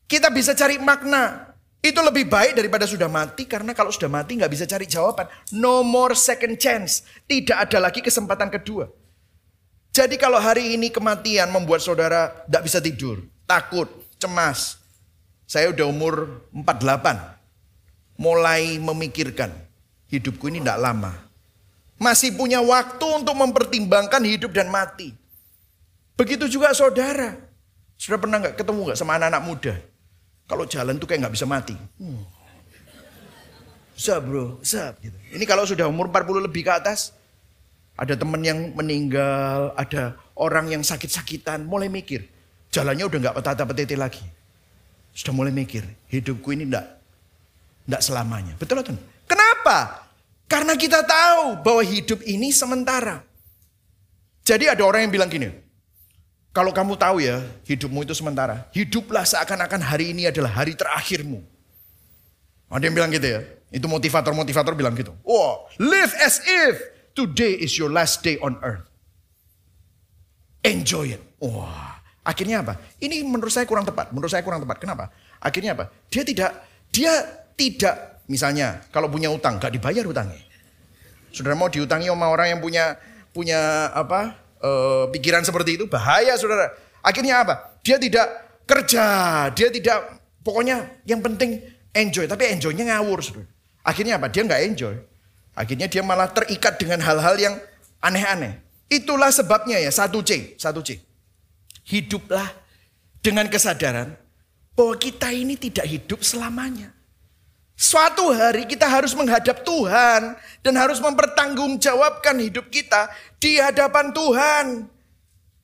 [0.07, 1.46] Kita bisa cari makna.
[1.81, 5.29] Itu lebih baik daripada sudah mati karena kalau sudah mati nggak bisa cari jawaban.
[5.53, 7.05] No more second chance.
[7.29, 8.89] Tidak ada lagi kesempatan kedua.
[9.93, 13.17] Jadi kalau hari ini kematian membuat saudara tidak bisa tidur,
[13.49, 13.89] takut,
[14.21, 14.77] cemas.
[15.47, 18.19] Saya udah umur 48.
[18.19, 19.53] Mulai memikirkan
[20.09, 21.13] hidupku ini tidak lama.
[21.97, 25.17] Masih punya waktu untuk mempertimbangkan hidup dan mati.
[26.13, 27.37] Begitu juga saudara.
[27.97, 29.73] Sudah pernah nggak ketemu nggak sama anak-anak muda?
[30.47, 31.75] Kalau jalan tuh kayak nggak bisa mati.
[31.99, 32.23] Hmm.
[34.23, 35.17] bro, sab gitu.
[35.35, 37.11] Ini kalau sudah umur 40 lebih ke atas,
[37.99, 42.23] ada teman yang meninggal, ada orang yang sakit-sakitan, mulai mikir.
[42.71, 44.23] Jalannya udah nggak petata petete lagi.
[45.11, 46.85] Sudah mulai mikir, hidupku ini enggak,
[47.89, 48.53] enggak selamanya.
[48.55, 48.95] Betul atau
[49.27, 50.07] Kenapa?
[50.47, 53.19] Karena kita tahu bahwa hidup ini sementara.
[54.47, 55.51] Jadi ada orang yang bilang gini,
[56.57, 58.65] kalau kamu tahu ya, hidupmu itu sementara.
[58.73, 61.45] Hiduplah seakan-akan hari ini adalah hari terakhirmu.
[62.73, 63.45] Ada yang bilang gitu ya.
[63.69, 65.13] Itu motivator-motivator bilang gitu.
[65.21, 66.81] Oh, live as if
[67.13, 68.89] today is your last day on earth.
[70.65, 71.21] Enjoy it.
[71.37, 72.81] Wah, akhirnya apa?
[72.97, 74.09] Ini menurut saya kurang tepat.
[74.09, 74.81] Menurut saya kurang tepat.
[74.81, 75.13] Kenapa?
[75.37, 75.93] Akhirnya apa?
[76.09, 76.57] Dia tidak,
[76.89, 77.13] dia
[77.53, 80.41] tidak, misalnya kalau punya utang, gak dibayar utangnya.
[81.29, 82.97] Saudara mau diutangi sama orang yang punya
[83.29, 86.73] punya apa uh, pikiran seperti itu bahaya saudara.
[87.05, 87.77] Akhirnya apa?
[87.85, 88.27] Dia tidak
[88.67, 89.03] kerja,
[89.53, 91.61] dia tidak pokoknya yang penting
[91.93, 92.25] enjoy.
[92.27, 93.47] Tapi enjoynya ngawur saudara.
[93.85, 94.27] Akhirnya apa?
[94.27, 94.95] Dia nggak enjoy.
[95.57, 97.55] Akhirnya dia malah terikat dengan hal-hal yang
[98.03, 98.61] aneh-aneh.
[98.87, 101.01] Itulah sebabnya ya satu C, satu C.
[101.87, 102.45] Hiduplah
[103.23, 104.15] dengan kesadaran
[104.77, 106.96] bahwa kita ini tidak hidup selamanya.
[107.77, 110.33] Suatu hari kita harus menghadap Tuhan
[110.65, 113.05] dan harus mempertanggungjawabkan hidup kita
[113.37, 114.89] di hadapan Tuhan.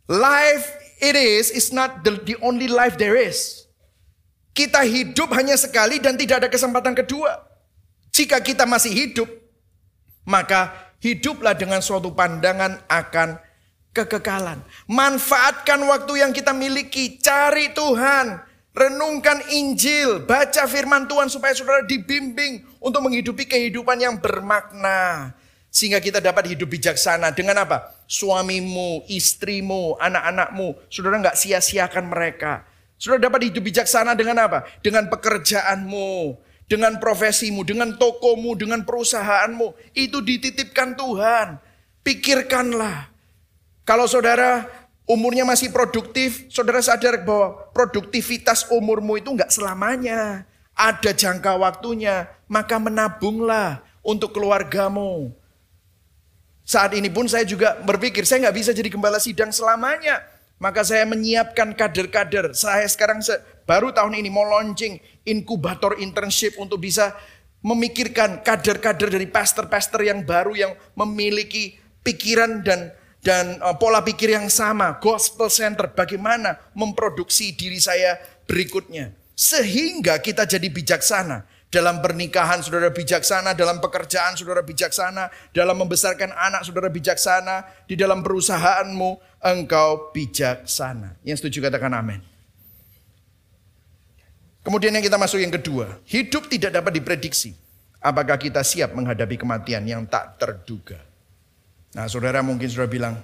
[0.06, 0.66] Life
[1.02, 3.66] it is is not the, the only life there is.
[4.54, 7.50] Kita hidup hanya sekali dan tidak ada kesempatan kedua.
[8.14, 9.26] Jika kita masih hidup,
[10.22, 10.70] maka
[11.02, 13.42] hiduplah dengan suatu pandangan akan
[13.90, 14.62] kekekalan.
[14.86, 18.38] Manfaatkan waktu yang kita miliki, cari Tuhan,
[18.74, 25.30] Renungkan Injil, baca firman Tuhan supaya saudara dibimbing untuk menghidupi kehidupan yang bermakna.
[25.70, 27.30] Sehingga kita dapat hidup bijaksana.
[27.38, 27.94] Dengan apa?
[28.10, 30.90] Suamimu, istrimu, anak-anakmu.
[30.90, 32.66] Saudara nggak sia-siakan mereka.
[32.98, 34.66] Saudara dapat hidup bijaksana dengan apa?
[34.82, 39.94] Dengan pekerjaanmu, dengan profesimu, dengan tokomu, dengan perusahaanmu.
[39.94, 41.62] Itu dititipkan Tuhan.
[42.02, 43.14] Pikirkanlah.
[43.86, 44.66] Kalau saudara
[45.08, 50.48] umurnya masih produktif, saudara sadar bahwa produktivitas umurmu itu nggak selamanya.
[50.74, 55.30] Ada jangka waktunya, maka menabunglah untuk keluargamu.
[56.64, 60.24] Saat ini pun saya juga berpikir, saya nggak bisa jadi gembala sidang selamanya.
[60.58, 62.56] Maka saya menyiapkan kader-kader.
[62.56, 63.20] Saya sekarang
[63.68, 64.96] baru tahun ini mau launching
[65.28, 67.12] inkubator internship untuk bisa
[67.60, 74.52] memikirkan kader-kader dari pastor-pastor yang baru yang memiliki pikiran dan dan uh, pola pikir yang
[74.52, 79.16] sama, gospel center, bagaimana memproduksi diri saya berikutnya.
[79.32, 81.48] Sehingga kita jadi bijaksana.
[81.74, 88.22] Dalam pernikahan saudara bijaksana, dalam pekerjaan saudara bijaksana, dalam membesarkan anak saudara bijaksana, di dalam
[88.22, 91.18] perusahaanmu engkau bijaksana.
[91.26, 92.22] Yang setuju katakan amin.
[94.62, 97.58] Kemudian yang kita masuk yang kedua, hidup tidak dapat diprediksi.
[98.04, 101.13] Apakah kita siap menghadapi kematian yang tak terduga?
[101.94, 103.22] Nah saudara mungkin sudah bilang,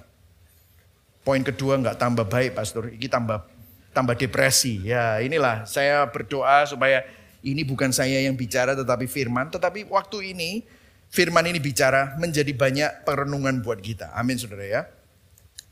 [1.26, 3.42] poin kedua nggak tambah baik pastor, ini tambah
[3.90, 4.86] tambah depresi.
[4.86, 7.02] Ya inilah saya berdoa supaya
[7.42, 9.50] ini bukan saya yang bicara tetapi firman.
[9.50, 10.62] Tetapi waktu ini
[11.10, 14.14] firman ini bicara menjadi banyak perenungan buat kita.
[14.14, 14.82] Amin saudara ya.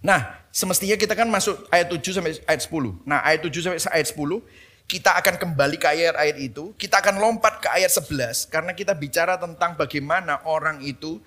[0.03, 3.03] Nah semestinya kita kan masuk ayat 7 sampai ayat 10.
[3.07, 4.43] Nah ayat 7 sampai ayat 10
[4.89, 6.73] kita akan kembali ke ayat-ayat itu.
[6.81, 8.49] Kita akan lompat ke ayat 11.
[8.49, 11.21] Karena kita bicara tentang bagaimana orang itu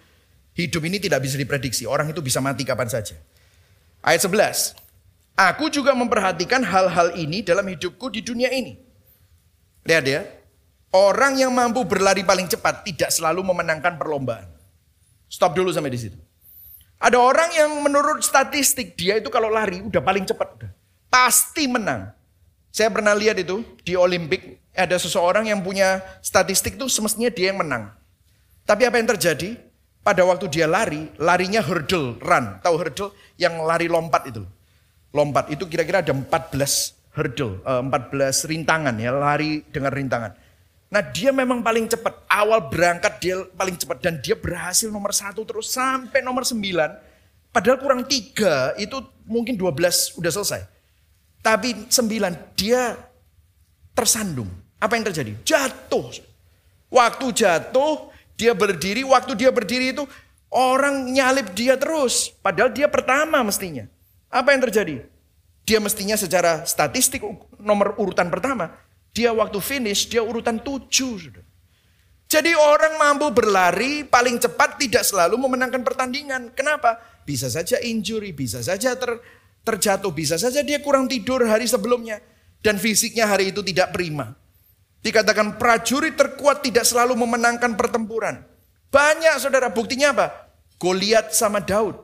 [0.55, 1.83] hidup ini tidak bisa diprediksi.
[1.87, 3.15] Orang itu bisa mati kapan saja.
[4.01, 4.75] Ayat 11.
[5.37, 8.77] Aku juga memperhatikan hal-hal ini dalam hidupku di dunia ini.
[9.87, 10.21] Lihat ya,
[10.93, 14.45] orang yang mampu berlari paling cepat tidak selalu memenangkan perlombaan.
[15.31, 16.17] Stop dulu sampai di situ.
[17.01, 20.71] Ada orang yang menurut statistik dia itu kalau lari udah paling cepat udah.
[21.09, 22.13] Pasti menang.
[22.69, 27.59] Saya pernah lihat itu di Olimpik ada seseorang yang punya statistik tuh semestinya dia yang
[27.59, 27.89] menang.
[28.63, 29.70] Tapi apa yang terjadi?
[30.01, 32.57] Pada waktu dia lari, larinya hurdle run.
[32.65, 33.13] Tahu hurdle?
[33.37, 34.41] Yang lari lompat itu.
[35.13, 40.31] Lompat itu kira-kira ada 14 hurdle, 14 eh, rintangan ya, lari dengan rintangan.
[40.91, 45.47] Nah dia memang paling cepat, awal berangkat dia paling cepat dan dia berhasil nomor satu
[45.47, 46.91] terus sampai nomor sembilan.
[47.51, 50.61] Padahal kurang tiga itu mungkin 12 udah selesai.
[51.39, 52.95] Tapi sembilan dia
[53.95, 54.51] tersandung.
[54.81, 55.31] Apa yang terjadi?
[55.45, 56.11] Jatuh.
[56.91, 58.10] Waktu jatuh
[58.41, 60.09] dia berdiri, waktu dia berdiri itu
[60.49, 62.33] orang nyalip dia terus.
[62.41, 63.85] Padahal dia pertama mestinya.
[64.33, 65.05] Apa yang terjadi?
[65.61, 67.21] Dia mestinya secara statistik
[67.61, 68.73] nomor urutan pertama.
[69.13, 71.37] Dia waktu finish, dia urutan tujuh.
[72.31, 76.49] Jadi orang mampu berlari paling cepat tidak selalu memenangkan pertandingan.
[76.57, 76.97] Kenapa?
[77.27, 79.21] Bisa saja injury, bisa saja ter,
[79.61, 82.23] terjatuh, bisa saja dia kurang tidur hari sebelumnya.
[82.63, 84.40] Dan fisiknya hari itu tidak prima.
[85.01, 88.45] Dikatakan prajurit terkuat tidak selalu memenangkan pertempuran.
[88.93, 90.27] Banyak saudara, buktinya apa?
[90.77, 91.97] Goliat sama Daud.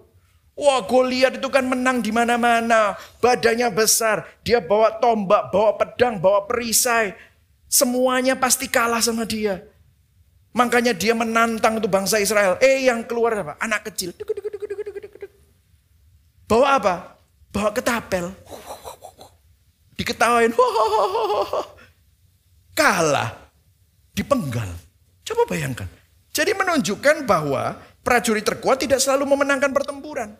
[0.57, 2.97] Wah Goliat itu kan menang di mana-mana.
[3.21, 4.25] Badannya besar.
[4.41, 7.13] Dia bawa tombak, bawa pedang, bawa perisai.
[7.69, 9.61] Semuanya pasti kalah sama dia.
[10.57, 12.57] Makanya dia menantang itu bangsa Israel.
[12.57, 13.53] Eh yang keluar apa?
[13.61, 14.17] Anak kecil.
[16.49, 16.95] Bawa apa?
[17.53, 18.33] Bawa ketapel.
[19.93, 20.49] Diketawain.
[22.77, 23.49] Kalah.
[24.13, 24.69] Dipenggal.
[25.25, 25.89] Coba bayangkan.
[26.29, 27.73] Jadi menunjukkan bahwa
[28.05, 30.37] prajurit terkuat tidak selalu memenangkan pertempuran.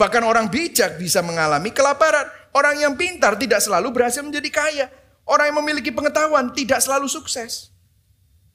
[0.00, 2.24] Bahkan orang bijak bisa mengalami kelaparan.
[2.56, 4.86] Orang yang pintar tidak selalu berhasil menjadi kaya.
[5.28, 7.68] Orang yang memiliki pengetahuan tidak selalu sukses.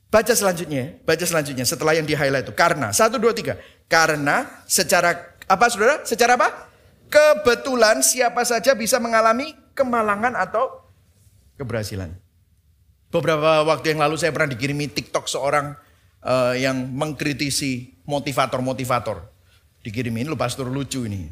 [0.10, 2.54] Baca selanjutnya, baca selanjutnya setelah yang di highlight itu.
[2.58, 3.62] Karena, satu, dua, tiga.
[3.86, 6.02] Karena secara, apa saudara?
[6.02, 6.50] Secara apa?
[7.10, 10.86] Kebetulan siapa saja bisa mengalami kemalangan atau
[11.62, 12.23] keberhasilan.
[13.14, 15.78] Beberapa waktu yang lalu saya pernah dikirimi TikTok seorang
[16.26, 19.22] uh, yang mengkritisi motivator-motivator
[19.84, 21.30] dikirimin lu pastor lucu ini.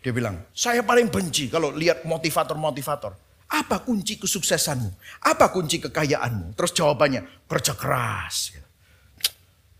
[0.00, 3.12] Dia bilang, saya paling benci kalau lihat motivator-motivator.
[3.46, 4.90] Apa kunci kesuksesanmu?
[5.26, 6.54] Apa kunci kekayaanmu?
[6.54, 8.54] Terus jawabannya, kerja keras.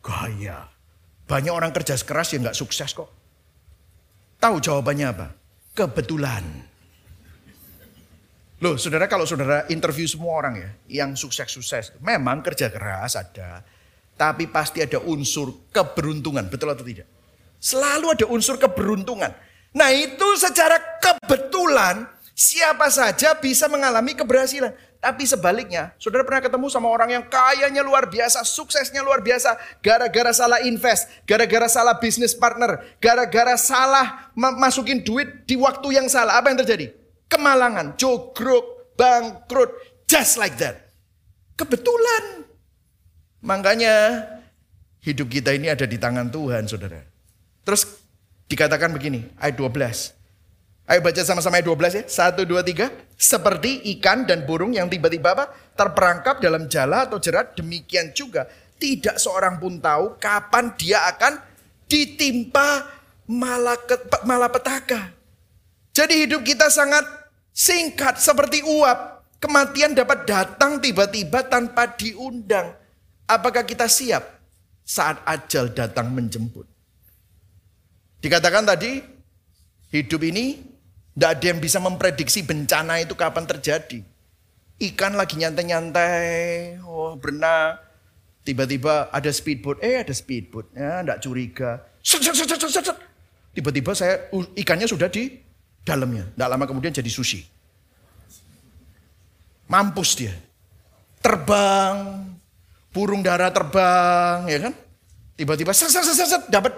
[0.03, 0.67] Gaya.
[1.27, 3.11] Banyak orang kerja keras yang nggak sukses kok.
[4.39, 5.27] Tahu jawabannya apa?
[5.75, 6.66] Kebetulan.
[8.57, 11.93] Loh saudara kalau saudara interview semua orang ya yang sukses-sukses.
[12.01, 13.61] Memang kerja keras ada.
[14.17, 16.49] Tapi pasti ada unsur keberuntungan.
[16.49, 17.05] Betul atau tidak?
[17.61, 19.29] Selalu ada unsur keberuntungan.
[19.77, 24.73] Nah itu secara kebetulan siapa saja bisa mengalami keberhasilan.
[24.97, 29.55] Tapi sebaliknya, saudara pernah ketemu sama orang yang kayanya luar biasa, suksesnya luar biasa.
[29.85, 36.41] Gara-gara salah invest, gara-gara salah bisnis partner, gara-gara salah masukin duit di waktu yang salah.
[36.41, 37.06] Apa yang terjadi?
[37.27, 39.71] Kemalangan, jogrok, bangkrut,
[40.07, 40.91] just like that.
[41.59, 42.47] Kebetulan.
[43.43, 44.27] Makanya
[45.03, 47.03] hidup kita ini ada di tangan Tuhan saudara.
[47.67, 47.83] Terus
[48.47, 50.17] dikatakan begini, ayat 12.
[50.87, 52.05] Ayo baca sama-sama ayat 12 ya.
[52.07, 52.95] Satu, dua, tiga.
[53.19, 55.51] Seperti ikan dan burung yang tiba-tiba apa?
[55.75, 57.59] Terperangkap dalam jala atau jerat.
[57.59, 58.47] Demikian juga.
[58.79, 61.43] Tidak seorang pun tahu kapan dia akan
[61.91, 62.87] ditimpa
[64.23, 65.11] malapetaka.
[65.91, 67.03] Jadi hidup kita sangat
[67.57, 69.17] singkat seperti uap.
[69.41, 72.73] Kematian dapat datang tiba-tiba tanpa diundang.
[73.29, 74.25] Apakah kita siap
[74.81, 76.65] saat ajal datang menjemput?
[78.21, 78.97] Dikatakan tadi,
[79.93, 80.57] hidup ini
[81.13, 84.01] tidak ada yang bisa memprediksi bencana itu kapan terjadi.
[84.77, 87.77] Ikan lagi nyantai-nyantai, oh berenang.
[88.41, 91.85] Tiba-tiba ada speedboat, eh ada speedboat, ya enggak curiga.
[93.53, 95.46] Tiba-tiba saya ikannya sudah di
[95.87, 96.27] dalamnya.
[96.35, 97.47] Tidak lama kemudian jadi sushi.
[99.71, 100.35] Mampus dia.
[101.23, 102.27] Terbang,
[102.91, 104.75] burung dara terbang, ya kan?
[105.39, 106.75] Tiba-tiba set, set, set, set, dapat.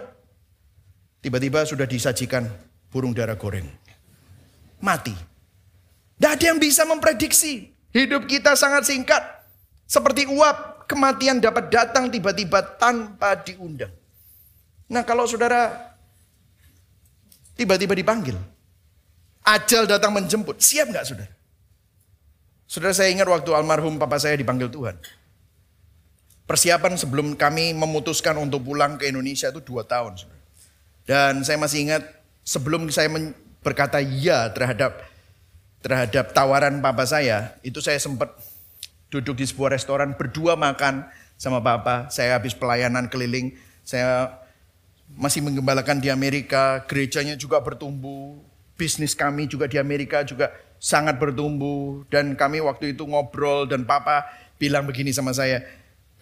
[1.24, 2.44] Tiba-tiba sudah disajikan
[2.92, 3.66] burung dara goreng.
[4.84, 5.16] Mati.
[6.18, 7.72] Tidak ada yang bisa memprediksi.
[7.90, 9.22] Hidup kita sangat singkat.
[9.88, 13.92] Seperti uap, kematian dapat datang tiba-tiba tanpa diundang.
[14.88, 15.92] Nah kalau saudara
[17.54, 18.36] tiba-tiba dipanggil,
[19.48, 21.32] ajal datang menjemput, siap nggak saudara?
[22.68, 25.00] Saudara saya ingat waktu almarhum papa saya dipanggil Tuhan.
[26.44, 30.20] Persiapan sebelum kami memutuskan untuk pulang ke Indonesia itu dua tahun.
[30.20, 30.44] Saudara.
[31.08, 32.04] Dan saya masih ingat
[32.44, 33.08] sebelum saya
[33.64, 35.00] berkata ya terhadap
[35.80, 38.36] terhadap tawaran papa saya, itu saya sempat
[39.08, 41.08] duduk di sebuah restoran berdua makan
[41.40, 42.12] sama papa.
[42.12, 44.36] Saya habis pelayanan keliling, saya
[45.16, 48.47] masih menggembalakan di Amerika, gerejanya juga bertumbuh,
[48.78, 54.22] bisnis kami juga di Amerika juga sangat bertumbuh dan kami waktu itu ngobrol dan papa
[54.62, 55.66] bilang begini sama saya,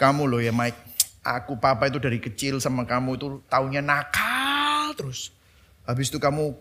[0.00, 0.76] kamu loh ya Mike,
[1.20, 5.30] aku papa itu dari kecil sama kamu itu taunya nakal terus.
[5.84, 6.56] Habis itu kamu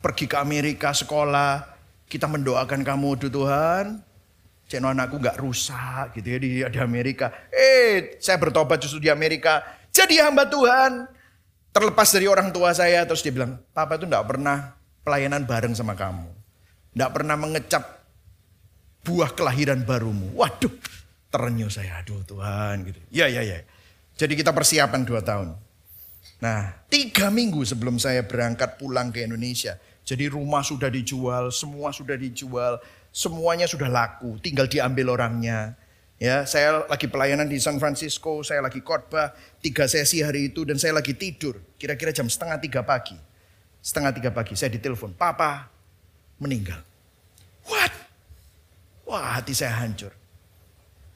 [0.00, 1.68] pergi ke Amerika sekolah,
[2.08, 4.00] kita mendoakan kamu tuh Tuhan.
[4.68, 7.32] Channel anakku nggak rusak gitu ya di, di Amerika.
[7.48, 9.64] Eh, saya bertobat justru di Amerika.
[9.88, 11.08] Jadi hamba Tuhan.
[11.72, 13.00] Terlepas dari orang tua saya.
[13.08, 14.77] Terus dia bilang, Papa itu nggak pernah
[15.08, 16.28] pelayanan bareng sama kamu.
[16.92, 17.84] Nggak pernah mengecap
[19.08, 20.36] buah kelahiran barumu.
[20.36, 20.76] Waduh,
[21.32, 22.04] terenyuh saya.
[22.04, 23.00] Aduh Tuhan gitu.
[23.08, 23.64] Ya, ya, ya.
[24.20, 25.56] Jadi kita persiapan dua tahun.
[26.44, 32.14] Nah, tiga minggu sebelum saya berangkat pulang ke Indonesia, jadi rumah sudah dijual, semua sudah
[32.14, 32.78] dijual,
[33.10, 35.74] semuanya sudah laku, tinggal diambil orangnya.
[36.18, 40.74] Ya, saya lagi pelayanan di San Francisco, saya lagi khotbah tiga sesi hari itu dan
[40.78, 41.58] saya lagi tidur.
[41.78, 43.27] Kira-kira jam setengah tiga pagi.
[43.88, 45.64] Setengah tiga pagi saya ditelepon, Papa
[46.36, 46.76] meninggal.
[47.64, 47.88] What?
[49.08, 50.12] Wah hati saya hancur.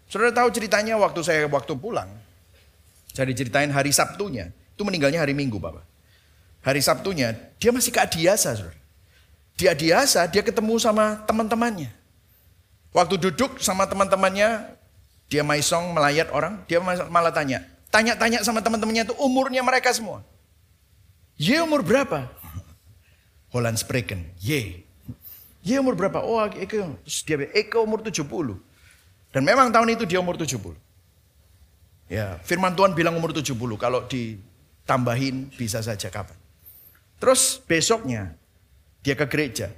[0.08, 2.08] Saudara tahu ceritanya waktu saya waktu pulang.
[3.12, 4.48] Saya diceritain hari Sabtunya.
[4.72, 5.85] Itu meninggalnya hari Minggu Bapak.
[6.64, 8.80] Hari Sabtunya dia masih keadiasa saudara.
[9.61, 11.92] Dia biasa, dia ketemu sama teman-temannya.
[12.96, 14.72] Waktu duduk sama teman-temannya,
[15.28, 17.68] dia maisong melayat orang, dia malah tanya.
[17.92, 20.24] Tanya-tanya sama teman-temannya itu umurnya mereka semua.
[21.37, 22.40] Ye umur berapa?
[23.53, 24.33] Holland Spreken.
[24.41, 24.83] Ye.
[25.62, 26.25] Ye umur berapa?
[26.25, 26.99] Oh Eko.
[27.05, 28.19] Terus dia Eko umur 70.
[29.33, 30.75] Dan memang tahun itu dia umur 70.
[32.12, 33.57] Ya, firman Tuhan bilang umur 70.
[33.79, 36.37] Kalau ditambahin bisa saja kapan.
[37.17, 38.35] Terus besoknya
[39.01, 39.71] dia ke gereja.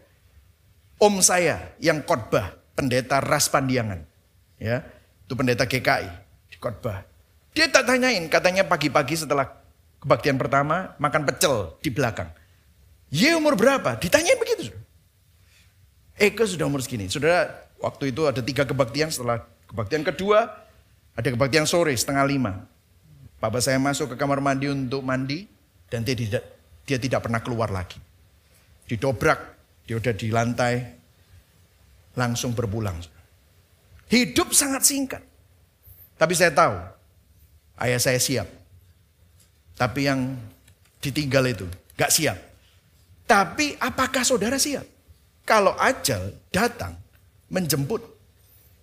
[0.99, 4.03] Om saya yang khotbah, pendeta Ras Pandiangan.
[4.57, 4.87] Ya,
[5.27, 6.09] itu pendeta GKI
[6.49, 7.05] di khotbah.
[7.55, 9.47] Dia tak tanyain, katanya pagi-pagi setelah
[10.03, 12.31] kebaktian pertama makan pecel di belakang.
[13.12, 13.97] Ye umur berapa?
[13.99, 14.73] Ditanyain begitu.
[16.14, 17.11] Eko sudah umur segini.
[17.11, 17.51] Saudara,
[17.83, 20.47] waktu itu ada tiga kebaktian setelah kebaktian kedua,
[21.14, 22.53] ada kebaktian sore setengah lima.
[23.43, 25.45] Bapak saya masuk ke kamar mandi untuk mandi
[25.90, 26.43] dan dia tidak
[26.87, 27.99] dia tidak pernah keluar lagi
[28.88, 29.40] didobrak,
[29.88, 30.75] dia udah di lantai,
[32.17, 32.97] langsung berpulang.
[34.12, 35.23] Hidup sangat singkat.
[36.14, 36.77] Tapi saya tahu,
[37.83, 38.49] ayah saya siap.
[39.75, 40.38] Tapi yang
[41.03, 41.67] ditinggal itu
[41.99, 42.38] gak siap.
[43.25, 44.85] Tapi apakah saudara siap?
[45.45, 46.97] Kalau ajal datang
[47.49, 48.01] menjemput.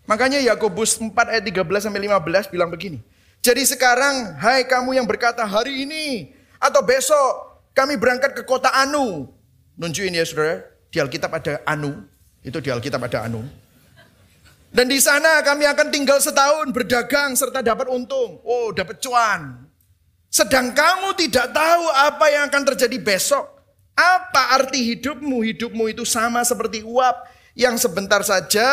[0.10, 3.02] Makanya Yakobus 4 ayat 13 sampai 15 bilang begini.
[3.42, 9.30] Jadi sekarang hai kamu yang berkata hari ini atau besok kami berangkat ke kota Anu
[9.82, 10.62] Nunjukin ya saudara,
[10.94, 12.06] di Alkitab ada Anu.
[12.46, 13.42] Itu di Alkitab ada Anu.
[14.72, 18.40] Dan di sana kami akan tinggal setahun berdagang serta dapat untung.
[18.46, 19.68] Oh dapat cuan.
[20.32, 23.51] Sedang kamu tidak tahu apa yang akan terjadi besok.
[24.02, 25.45] Apa arti hidupmu?
[25.45, 28.66] Hidupmu itu sama seperti uap yang sebentar saja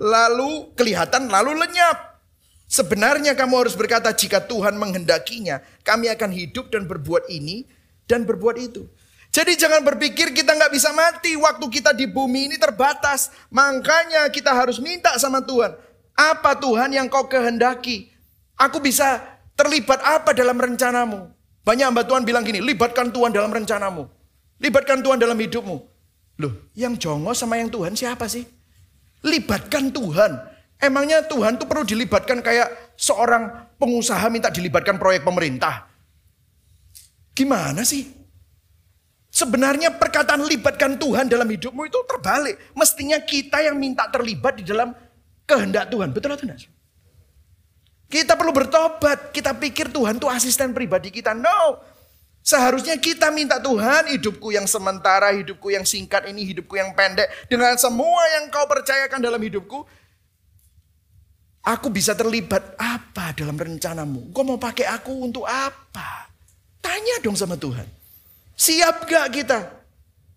[0.00, 2.16] lalu kelihatan lalu lenyap.
[2.64, 7.68] Sebenarnya kamu harus berkata jika Tuhan menghendakinya, kami akan hidup dan berbuat ini
[8.08, 8.88] dan berbuat itu.
[9.34, 11.34] Jadi jangan berpikir kita nggak bisa mati.
[11.34, 13.34] Waktu kita di bumi ini terbatas.
[13.50, 15.74] Makanya kita harus minta sama Tuhan.
[16.14, 18.14] Apa Tuhan yang kau kehendaki?
[18.54, 19.18] Aku bisa
[19.58, 21.34] terlibat apa dalam rencanamu?
[21.66, 24.06] Banyak hamba Tuhan bilang gini, libatkan Tuhan dalam rencanamu.
[24.62, 25.76] Libatkan Tuhan dalam hidupmu.
[26.42, 28.42] Loh, yang jongos sama yang Tuhan siapa sih?
[29.22, 30.32] Libatkan Tuhan.
[30.82, 35.86] Emangnya Tuhan tuh perlu dilibatkan kayak seorang pengusaha minta dilibatkan proyek pemerintah?
[37.32, 38.10] Gimana sih?
[39.34, 42.54] Sebenarnya perkataan libatkan Tuhan dalam hidupmu itu terbalik.
[42.78, 44.94] Mestinya kita yang minta terlibat di dalam
[45.42, 46.14] kehendak Tuhan.
[46.14, 46.62] Betul atau tidak?
[48.06, 49.34] Kita perlu bertobat.
[49.34, 51.34] Kita pikir Tuhan itu asisten pribadi kita.
[51.34, 51.82] No.
[52.44, 57.48] Seharusnya kita minta Tuhan hidupku yang sementara, hidupku yang singkat ini, hidupku yang pendek.
[57.48, 59.80] Dengan semua yang kau percayakan dalam hidupku.
[61.64, 64.28] Aku bisa terlibat apa dalam rencanamu?
[64.36, 66.28] Kau mau pakai aku untuk apa?
[66.84, 67.88] Tanya dong sama Tuhan.
[68.52, 69.58] Siap gak kita?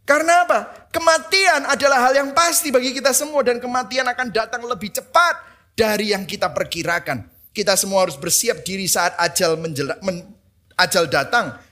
[0.07, 0.87] Karena apa?
[0.87, 5.43] Kematian adalah hal yang pasti bagi kita semua dan kematian akan datang lebih cepat
[5.75, 7.27] dari yang kita perkirakan.
[7.51, 9.75] Kita semua harus bersiap diri saat ajal men,
[10.79, 11.66] ajal datang.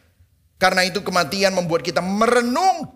[0.55, 2.95] Karena itu kematian membuat kita merenung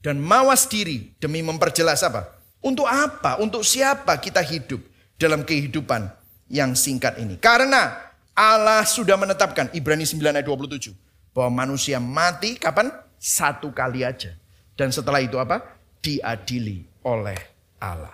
[0.00, 2.28] dan mawas diri demi memperjelas apa?
[2.64, 3.36] Untuk apa?
[3.40, 4.80] Untuk siapa kita hidup
[5.20, 6.08] dalam kehidupan
[6.48, 7.36] yang singkat ini?
[7.36, 7.92] Karena
[8.32, 10.92] Allah sudah menetapkan Ibrani 9 ayat 27
[11.36, 12.88] bahwa manusia mati kapan?
[13.20, 14.36] Satu kali aja.
[14.76, 15.60] Dan setelah itu apa?
[16.04, 17.38] Diadili oleh
[17.80, 18.12] Allah.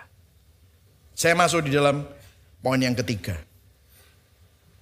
[1.11, 2.07] Saya masuk di dalam
[2.63, 3.35] poin yang ketiga.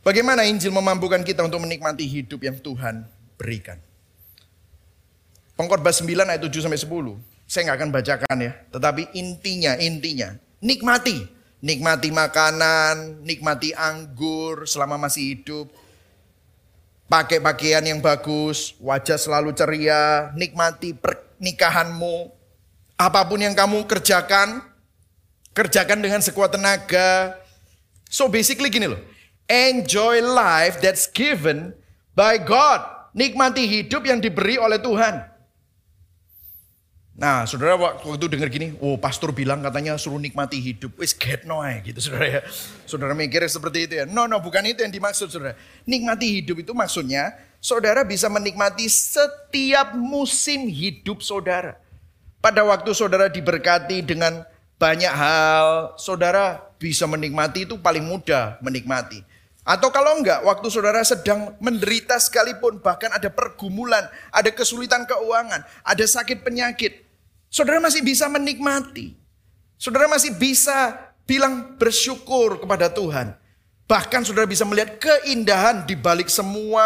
[0.05, 3.03] Bagaimana Injil memampukan kita untuk menikmati hidup yang Tuhan
[3.36, 3.89] berikan?
[5.60, 7.20] Pengkhotbah 9 ayat 7 sampai 10.
[7.43, 11.28] Saya nggak akan bacakan ya, tetapi intinya intinya nikmati,
[11.60, 15.68] nikmati makanan, nikmati anggur selama masih hidup,
[17.12, 22.32] pakai pakaian yang bagus, wajah selalu ceria, nikmati pernikahanmu,
[22.95, 24.64] apa pun yang kamu kerjakan,
[25.51, 27.36] kerjakan dengan sekuat tenaga.
[28.07, 29.01] So basically gini loh,
[29.51, 31.76] enjoy life that's given
[32.16, 33.12] by God.
[33.12, 35.28] Nikmati hidup yang diberi oleh Tuhan.
[37.20, 40.95] Nah, saudara waktu itu dengar gini, oh pastor bilang katanya suruh nikmati hidup.
[40.95, 42.41] Wis get no gitu saudara ya.
[42.88, 44.05] Saudara mikir seperti itu ya.
[44.07, 45.59] No, no, bukan itu yang dimaksud saudara.
[45.84, 51.76] Nikmati hidup itu maksudnya saudara bisa menikmati setiap musim hidup saudara.
[52.39, 54.47] Pada waktu saudara diberkati dengan
[54.80, 59.28] banyak hal, saudara bisa menikmati itu paling mudah menikmati.
[59.67, 66.05] Atau kalau enggak, waktu saudara sedang menderita sekalipun, bahkan ada pergumulan, ada kesulitan keuangan, ada
[66.07, 67.09] sakit penyakit,
[67.50, 69.18] Saudara masih bisa menikmati.
[69.76, 73.34] Saudara masih bisa bilang bersyukur kepada Tuhan.
[73.89, 76.86] Bahkan saudara bisa melihat keindahan di balik semua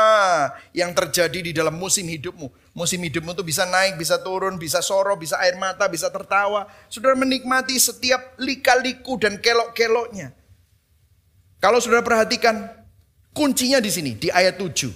[0.72, 2.47] yang terjadi di dalam musim hidupmu.
[2.72, 6.64] Musim hidupmu itu bisa naik, bisa turun, bisa sorot, bisa air mata, bisa tertawa.
[6.88, 10.32] Saudara menikmati setiap lika-liku dan kelok-keloknya.
[11.59, 12.72] Kalau saudara perhatikan,
[13.36, 14.88] kuncinya di sini, di ayat 7.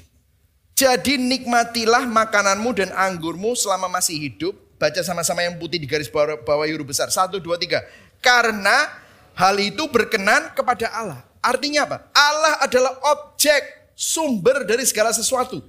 [0.80, 6.38] Jadi nikmatilah makananmu dan anggurmu selama masih hidup, Baca sama-sama yang putih di garis bawah,
[6.46, 7.10] bawah huruf besar.
[7.10, 7.82] Satu, dua, tiga.
[8.22, 8.94] Karena
[9.34, 11.20] hal itu berkenan kepada Allah.
[11.42, 11.98] Artinya apa?
[12.14, 15.66] Allah adalah objek sumber dari segala sesuatu.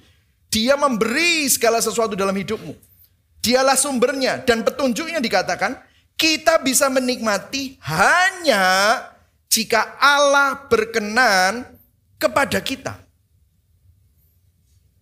[0.49, 2.77] Dia memberi segala sesuatu dalam hidupmu.
[3.41, 5.79] Dialah sumbernya dan petunjuknya dikatakan
[6.19, 9.01] kita bisa menikmati hanya
[9.49, 11.65] jika Allah berkenan
[12.19, 12.99] kepada kita.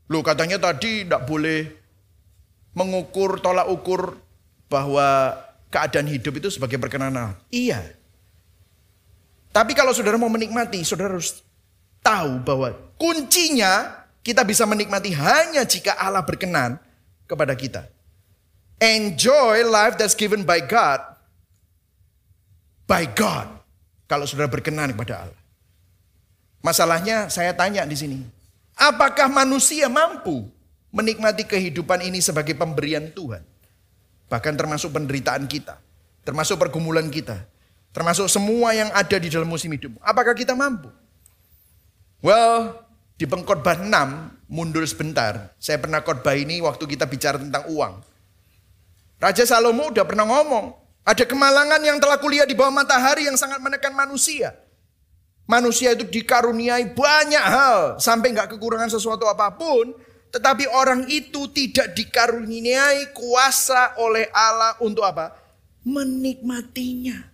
[0.07, 1.86] Loh katanya tadi tidak boleh
[2.77, 4.21] mengukur tolak ukur
[4.69, 5.33] bahwa
[5.73, 7.33] keadaan hidup itu sebagai perkenanan.
[7.49, 7.81] Iya.
[9.51, 11.41] Tapi kalau saudara mau menikmati, saudara harus
[12.05, 16.77] tahu bahwa kuncinya kita bisa menikmati hanya jika Allah berkenan
[17.25, 17.89] kepada kita.
[18.77, 21.01] Enjoy life that's given by God.
[22.85, 23.49] By God.
[24.05, 25.43] Kalau saudara berkenan kepada Allah.
[26.61, 28.21] Masalahnya saya tanya di sini.
[28.77, 30.53] Apakah manusia mampu
[30.97, 33.45] menikmati kehidupan ini sebagai pemberian Tuhan.
[34.33, 35.77] Bahkan termasuk penderitaan kita,
[36.25, 37.45] termasuk pergumulan kita,
[37.93, 40.01] termasuk semua yang ada di dalam musim hidup.
[40.01, 40.89] Apakah kita mampu?
[42.25, 42.81] Well,
[43.21, 45.53] di pengkhotbah 6, mundur sebentar.
[45.61, 48.01] Saya pernah khotbah ini waktu kita bicara tentang uang.
[49.21, 50.75] Raja Salomo udah pernah ngomong,
[51.07, 54.53] ada kemalangan yang telah kuliah di bawah matahari yang sangat menekan manusia.
[55.47, 59.95] Manusia itu dikaruniai banyak hal sampai nggak kekurangan sesuatu apa pun,
[60.37, 65.33] tetapi orang itu tidak dikaruniai kuasa oleh Allah untuk apa?
[65.81, 67.25] Menikmatinya.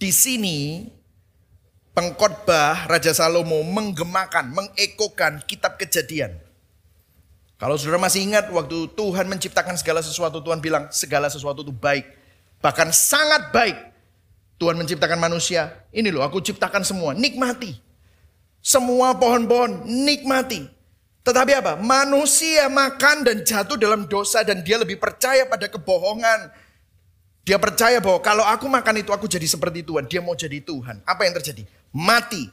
[0.00, 0.88] Di sini
[1.92, 6.32] pengkhotbah Raja Salomo menggemakan, mengekokan kitab kejadian.
[7.60, 12.08] Kalau saudara masih ingat waktu Tuhan menciptakan segala sesuatu, Tuhan bilang segala sesuatu itu baik.
[12.64, 13.76] Bahkan sangat baik.
[14.56, 15.84] Tuhan menciptakan manusia.
[15.92, 17.76] Ini loh aku ciptakan semua, nikmati.
[18.64, 20.73] Semua pohon-pohon, nikmati.
[21.24, 21.72] Tetapi apa?
[21.80, 26.52] Manusia makan dan jatuh dalam dosa dan dia lebih percaya pada kebohongan.
[27.48, 30.04] Dia percaya bahwa kalau aku makan itu aku jadi seperti Tuhan.
[30.04, 31.00] Dia mau jadi Tuhan.
[31.08, 31.64] Apa yang terjadi?
[31.96, 32.48] Mati.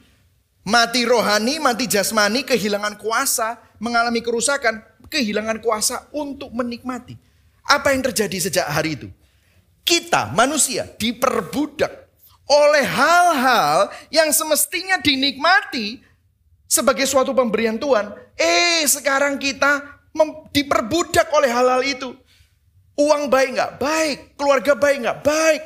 [0.64, 7.18] Mati rohani, mati jasmani, kehilangan kuasa, mengalami kerusakan, kehilangan kuasa untuk menikmati.
[7.66, 9.08] Apa yang terjadi sejak hari itu?
[9.82, 11.90] Kita manusia diperbudak
[12.46, 15.98] oleh hal-hal yang semestinya dinikmati
[16.72, 18.12] sebagai suatu pemberian Tuhan.
[18.36, 20.02] Eh, sekarang kita
[20.52, 22.10] diperbudak oleh hal-hal itu.
[22.96, 23.72] Uang baik nggak?
[23.80, 24.18] Baik.
[24.36, 25.18] Keluarga baik nggak?
[25.24, 25.62] Baik.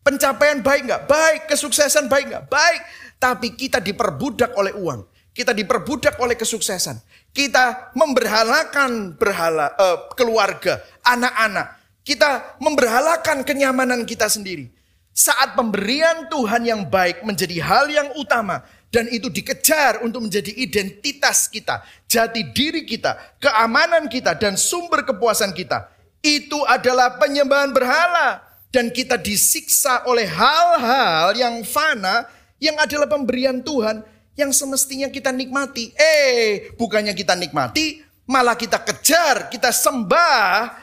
[0.00, 1.02] Pencapaian baik nggak?
[1.04, 1.40] Baik.
[1.52, 2.44] Kesuksesan baik nggak?
[2.48, 2.80] Baik.
[3.20, 5.04] Tapi kita diperbudak oleh uang.
[5.30, 6.98] Kita diperbudak oleh kesuksesan.
[7.30, 11.78] Kita memberhalakan berhala uh, keluarga, anak-anak.
[12.02, 14.66] Kita memberhalakan kenyamanan kita sendiri.
[15.14, 21.46] Saat pemberian Tuhan yang baik menjadi hal yang utama dan itu dikejar untuk menjadi identitas
[21.46, 25.86] kita, jati diri kita, keamanan kita dan sumber kepuasan kita.
[26.20, 32.26] Itu adalah penyembahan berhala dan kita disiksa oleh hal-hal yang fana
[32.60, 34.04] yang adalah pemberian Tuhan
[34.36, 35.94] yang semestinya kita nikmati.
[35.96, 40.76] Eh, bukannya kita nikmati, malah kita kejar, kita sembah,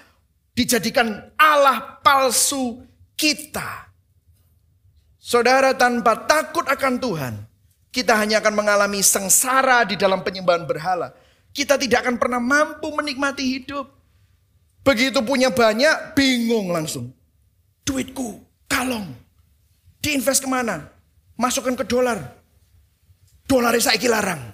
[0.55, 2.82] dijadikan Allah palsu
[3.14, 3.88] kita.
[5.16, 7.34] Saudara tanpa takut akan Tuhan,
[7.98, 11.18] kita hanya akan mengalami sengsara di dalam penyembahan berhala.
[11.50, 13.89] Kita tidak akan pernah mampu menikmati hidup.
[14.86, 17.10] Begitu punya banyak, bingung langsung.
[17.82, 18.38] Duitku,
[18.70, 19.18] kalong.
[19.98, 20.93] Diinvest ke mana?
[21.34, 22.22] Masukkan ke dolar.
[23.50, 24.54] Dolar saya larang.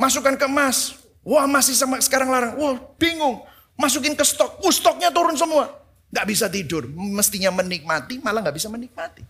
[0.00, 0.96] Masukkan ke emas.
[1.20, 2.56] Wah masih sama sekarang larang.
[2.56, 3.44] Wah bingung.
[3.76, 4.64] Masukin ke stok.
[4.64, 5.68] Uh, stoknya turun semua.
[6.08, 6.88] Gak bisa tidur.
[6.88, 9.20] Mestinya menikmati, malah gak bisa menikmati.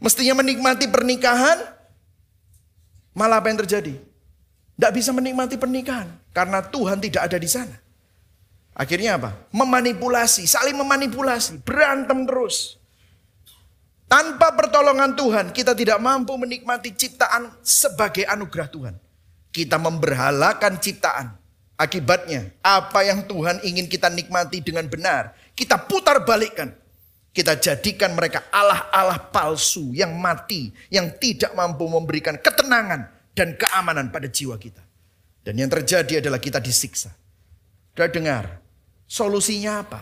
[0.00, 1.60] Mestinya menikmati pernikahan,
[3.12, 4.00] malah apa yang terjadi?
[4.80, 6.08] Gak bisa menikmati pernikahan.
[6.32, 7.76] Karena Tuhan tidak ada di sana.
[8.72, 9.36] Akhirnya apa?
[9.52, 12.80] Memanipulasi, saling memanipulasi, berantem terus.
[14.08, 18.94] Tanpa pertolongan Tuhan, kita tidak mampu menikmati ciptaan sebagai anugerah Tuhan.
[19.52, 21.36] Kita memberhalakan ciptaan.
[21.76, 26.72] Akibatnya, apa yang Tuhan ingin kita nikmati dengan benar, kita putar balikkan.
[27.30, 33.06] Kita jadikan mereka Allah-Allah palsu yang mati, yang tidak mampu memberikan ketenangan
[33.38, 34.82] dan keamanan pada jiwa kita.
[35.46, 37.14] Dan yang terjadi adalah kita disiksa.
[37.94, 38.58] Sudah dengar,
[39.06, 40.00] solusinya apa?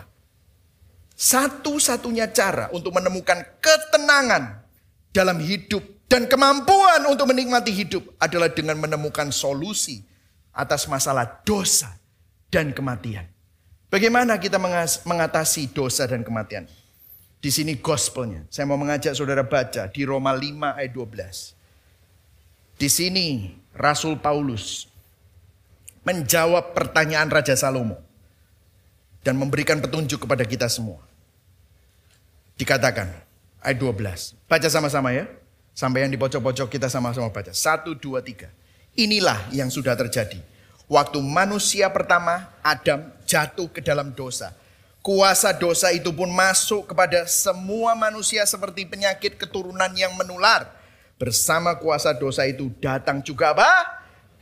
[1.13, 4.65] Satu-satunya cara untuk menemukan ketenangan
[5.13, 10.01] dalam hidup dan kemampuan untuk menikmati hidup adalah dengan menemukan solusi
[10.49, 11.93] atas masalah dosa
[12.49, 13.29] dan kematian.
[13.93, 14.57] Bagaimana kita
[15.05, 16.65] mengatasi dosa dan kematian?
[17.39, 18.43] Di sini gospelnya.
[18.51, 21.55] Saya mau mengajak saudara baca di Roma 5 ayat 12.
[22.79, 24.87] Di sini Rasul Paulus
[26.03, 27.99] menjawab pertanyaan Raja Salomo
[29.23, 30.99] dan memberikan petunjuk kepada kita semua.
[32.59, 33.07] Dikatakan
[33.63, 34.35] ayat 12.
[34.47, 35.27] Baca sama-sama ya.
[35.71, 37.55] Sampai yang di pojok-pojok kita sama-sama baca.
[37.55, 38.51] Satu, dua, tiga.
[38.99, 40.43] Inilah yang sudah terjadi.
[40.91, 44.51] Waktu manusia pertama, Adam jatuh ke dalam dosa.
[44.99, 50.67] Kuasa dosa itu pun masuk kepada semua manusia seperti penyakit keturunan yang menular.
[51.15, 53.71] Bersama kuasa dosa itu datang juga apa?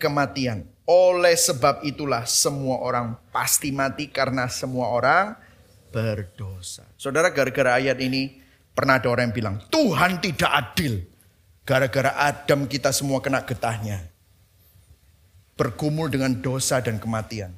[0.02, 0.66] Kematian.
[0.88, 5.38] Oleh sebab itulah semua orang pasti mati karena semua orang
[5.94, 6.86] berdosa.
[6.98, 8.42] Saudara gara-gara ayat ini
[8.74, 11.06] pernah ada orang yang bilang Tuhan tidak adil.
[11.68, 14.18] Gara-gara Adam kita semua kena getahnya
[15.58, 17.52] bergumul dengan dosa dan kematian.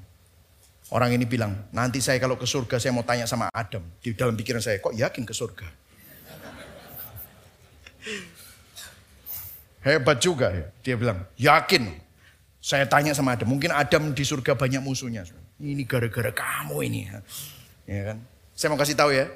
[0.89, 3.85] Orang ini bilang, nanti saya kalau ke surga saya mau tanya sama Adam.
[4.01, 5.69] Di dalam pikiran saya, kok yakin ke surga?
[9.85, 10.65] Hebat juga ya.
[10.81, 11.93] Dia bilang, yakin.
[12.57, 15.29] Saya tanya sama Adam, mungkin Adam di surga banyak musuhnya.
[15.61, 17.05] Ini gara-gara kamu ini.
[17.85, 18.17] Ya kan?
[18.57, 19.29] Saya mau kasih tahu ya,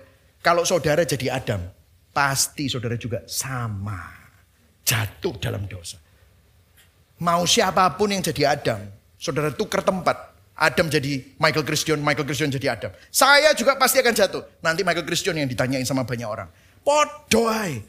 [0.43, 1.61] kalau saudara jadi Adam,
[2.11, 4.11] pasti saudara juga sama.
[4.83, 5.95] Jatuh dalam dosa.
[7.23, 8.83] Mau siapa pun yang jadi Adam.
[9.15, 10.32] Saudara tukar tempat.
[10.53, 12.91] Adam jadi Michael Christian, Michael Christian jadi Adam.
[13.09, 14.43] Saya juga pasti akan jatuh.
[14.61, 16.49] Nanti Michael Christian yang ditanyain sama banyak orang.
[16.85, 17.81] Podoy.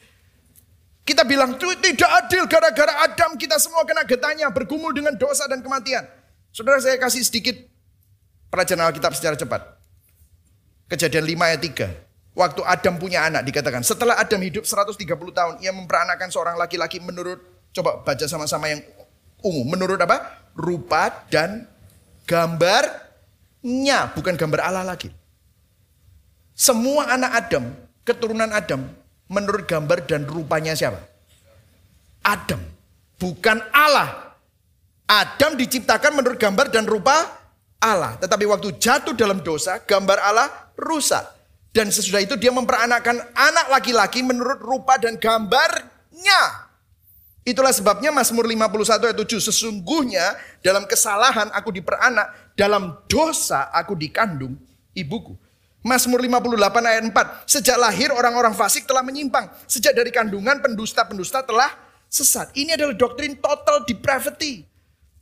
[1.05, 6.09] Kita bilang tidak adil gara-gara Adam kita semua kena getahnya bergumul dengan dosa dan kematian.
[6.49, 7.61] Saudara saya kasih sedikit
[8.49, 9.61] pelajaran Alkitab secara cepat.
[10.89, 12.35] Kejadian 5 ayat 3.
[12.35, 17.39] Waktu Adam punya anak dikatakan setelah Adam hidup 130 tahun ia memperanakan seorang laki-laki menurut
[17.77, 18.81] coba baca sama-sama yang
[19.45, 19.63] ungu.
[19.69, 20.49] Menurut apa?
[20.57, 21.69] Rupa dan
[22.29, 24.13] gambarnya.
[24.17, 25.09] Bukan gambar Allah lagi.
[26.55, 27.65] Semua anak Adam,
[28.07, 28.87] keturunan Adam,
[29.27, 31.03] menurut gambar dan rupanya siapa?
[32.25, 32.63] Adam.
[33.19, 34.37] Bukan Allah.
[35.05, 37.29] Adam diciptakan menurut gambar dan rupa
[37.83, 38.17] Allah.
[38.17, 40.49] Tetapi waktu jatuh dalam dosa, gambar Allah
[40.81, 41.23] rusak.
[41.75, 46.64] Dan sesudah itu dia memperanakan anak laki-laki menurut rupa dan gambarnya.
[47.45, 49.53] Itulah sebabnya Mazmur 51 ayat 7.
[49.53, 50.33] Sesungguhnya
[50.65, 54.57] dalam kesalahan aku diperanak, dalam dosa aku dikandung
[54.97, 55.37] ibuku.
[55.85, 56.57] Mazmur 58
[56.89, 57.45] ayat 4.
[57.45, 59.53] Sejak lahir orang-orang fasik telah menyimpang.
[59.69, 61.69] Sejak dari kandungan pendusta-pendusta telah
[62.09, 62.49] sesat.
[62.57, 64.65] Ini adalah doktrin total depravity.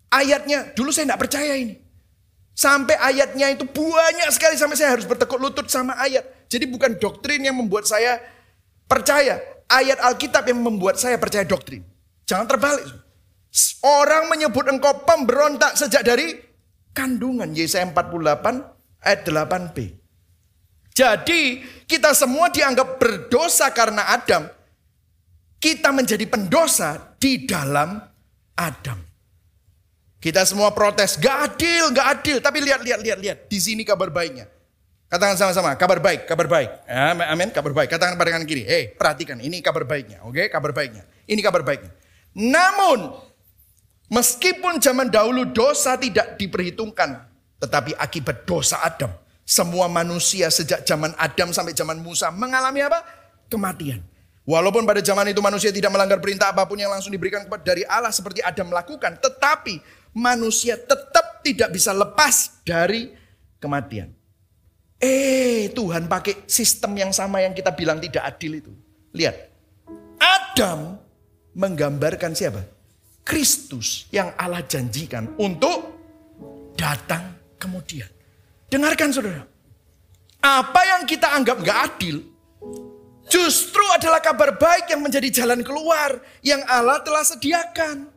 [0.06, 1.82] Ayatnya, dulu saya tidak percaya ini.
[2.54, 6.22] Sampai ayatnya itu banyak sekali sampai saya harus bertekuk lutut sama ayat.
[6.46, 8.22] Jadi bukan doktrin yang membuat saya
[8.86, 9.42] percaya.
[9.66, 11.82] Ayat Alkitab yang membuat saya percaya doktrin.
[12.26, 12.86] Jangan terbalik.
[13.82, 16.38] Orang menyebut engkau pemberontak sejak dari
[16.96, 17.52] kandungan.
[17.52, 19.78] Yesaya 48 ayat 8b.
[20.92, 24.48] Jadi kita semua dianggap berdosa karena Adam.
[25.62, 27.96] Kita menjadi pendosa di dalam
[28.58, 28.98] Adam.
[30.22, 32.38] Kita semua protes, gak adil, gak adil.
[32.38, 33.38] Tapi lihat, lihat, lihat, lihat.
[33.50, 34.46] Di sini kabar baiknya.
[35.10, 36.70] Katakan sama-sama, kabar baik, kabar baik.
[37.28, 37.90] Amin, kabar baik.
[37.90, 40.24] Katakan pada kanan kiri, hei perhatikan, ini kabar baiknya.
[40.24, 41.04] Oke, kabar baiknya.
[41.28, 41.92] Ini kabar baiknya.
[42.32, 43.12] Namun,
[44.08, 47.28] meskipun zaman dahulu dosa tidak diperhitungkan.
[47.62, 49.12] Tetapi akibat dosa Adam,
[49.46, 53.04] semua manusia sejak zaman Adam sampai zaman Musa mengalami apa?
[53.46, 54.02] Kematian.
[54.42, 57.86] Walaupun pada zaman itu manusia tidak melanggar perintah apa pun yang langsung diberikan kepada dari
[57.86, 59.78] Allah seperti Adam melakukan, tetapi
[60.18, 63.14] manusia tetap tidak bisa lepas dari
[63.62, 64.10] kematian.
[64.98, 68.72] Eh, Tuhan pakai sistem yang sama yang kita bilang tidak adil itu.
[69.14, 69.50] Lihat.
[70.18, 70.98] Adam
[71.56, 72.62] menggambarkan siapa?
[73.22, 75.94] Kristus yang Allah janjikan untuk
[76.74, 78.08] datang kemudian.
[78.66, 79.44] Dengarkan saudara.
[80.42, 82.18] Apa yang kita anggap gak adil,
[83.30, 88.10] justru adalah kabar baik yang menjadi jalan keluar yang Allah telah sediakan.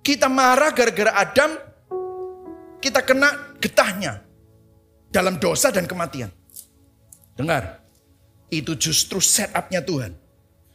[0.00, 1.58] Kita marah gara-gara Adam,
[2.78, 4.22] kita kena getahnya
[5.10, 6.30] dalam dosa dan kematian.
[7.34, 7.82] Dengar,
[8.46, 10.19] itu justru setupnya Tuhan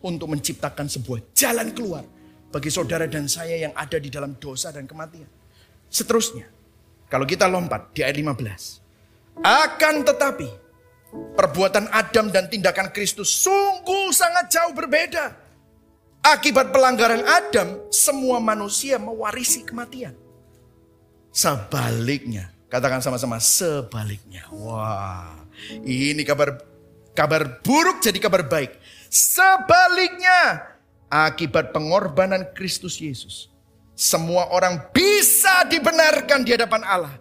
[0.06, 2.06] untuk menciptakan sebuah jalan keluar
[2.54, 5.28] bagi saudara dan saya yang ada di dalam dosa dan kematian.
[5.90, 6.46] Seterusnya,
[7.10, 9.42] kalau kita lompat di ayat 15.
[9.44, 10.48] Akan tetapi,
[11.36, 15.36] perbuatan Adam dan tindakan Kristus sungguh sangat jauh berbeda.
[16.26, 20.16] Akibat pelanggaran Adam, semua manusia mewarisi kematian.
[21.36, 24.48] Sebaliknya, katakan sama-sama sebaliknya.
[24.50, 25.36] Wah,
[25.84, 26.64] ini kabar
[27.14, 28.72] kabar buruk jadi kabar baik.
[29.16, 30.76] Sebaliknya,
[31.08, 33.48] akibat pengorbanan Kristus Yesus,
[33.96, 37.16] semua orang bisa dibenarkan di hadapan Allah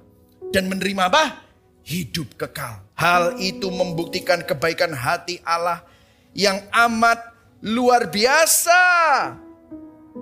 [0.50, 1.44] dan menerima apa?
[1.84, 2.80] hidup kekal.
[2.96, 5.84] Hal itu membuktikan kebaikan hati Allah
[6.32, 7.20] yang amat
[7.60, 8.80] luar biasa.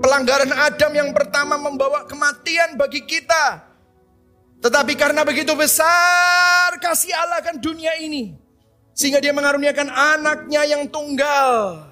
[0.03, 3.63] Pelanggaran Adam yang pertama membawa kematian bagi kita.
[4.59, 8.42] Tetapi karena begitu besar kasih Allah kan dunia ini.
[8.93, 11.89] Sehingga dia mengaruniakan anaknya yang tunggal.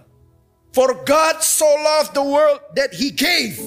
[0.71, 3.59] For God so loved the world that he gave.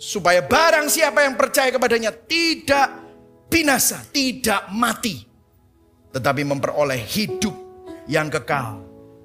[0.00, 2.88] Supaya barang siapa yang percaya kepadanya tidak
[3.50, 5.26] binasa, tidak mati.
[6.14, 7.52] Tetapi memperoleh hidup
[8.06, 8.80] yang kekal.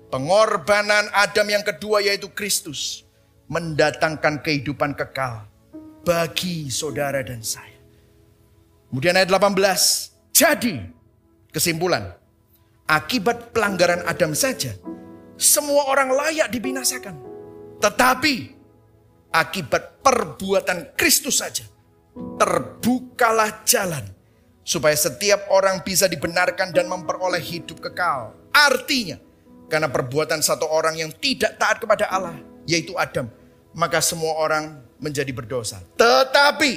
[0.09, 3.05] Pengorbanan Adam yang kedua yaitu Kristus.
[3.45, 5.45] Mendatangkan kehidupan kekal
[6.01, 7.77] bagi saudara dan saya.
[8.89, 10.33] Kemudian ayat 18.
[10.33, 10.75] Jadi
[11.53, 12.24] kesimpulan.
[12.85, 14.77] Akibat pelanggaran Adam saja.
[15.35, 17.17] Semua orang layak dibinasakan.
[17.81, 18.35] Tetapi
[19.33, 21.65] akibat perbuatan Kristus saja
[22.15, 24.05] terbukalah jalan
[24.65, 28.33] supaya setiap orang bisa dibenarkan dan memperoleh hidup kekal.
[28.55, 29.19] Artinya,
[29.67, 33.29] karena perbuatan satu orang yang tidak taat kepada Allah, yaitu Adam,
[33.75, 35.83] maka semua orang menjadi berdosa.
[35.99, 36.71] Tetapi,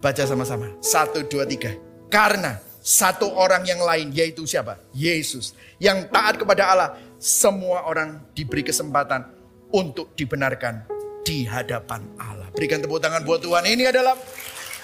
[0.00, 1.76] baca sama-sama, satu, dua, tiga.
[2.08, 2.56] Karena
[2.88, 4.80] satu orang yang lain, yaitu siapa?
[4.96, 5.52] Yesus.
[5.76, 9.28] Yang taat kepada Allah, semua orang diberi kesempatan
[9.68, 10.88] untuk dibenarkan
[11.20, 12.48] di hadapan Allah.
[12.56, 13.68] Berikan tepuk tangan buat Tuhan.
[13.68, 14.16] Ini adalah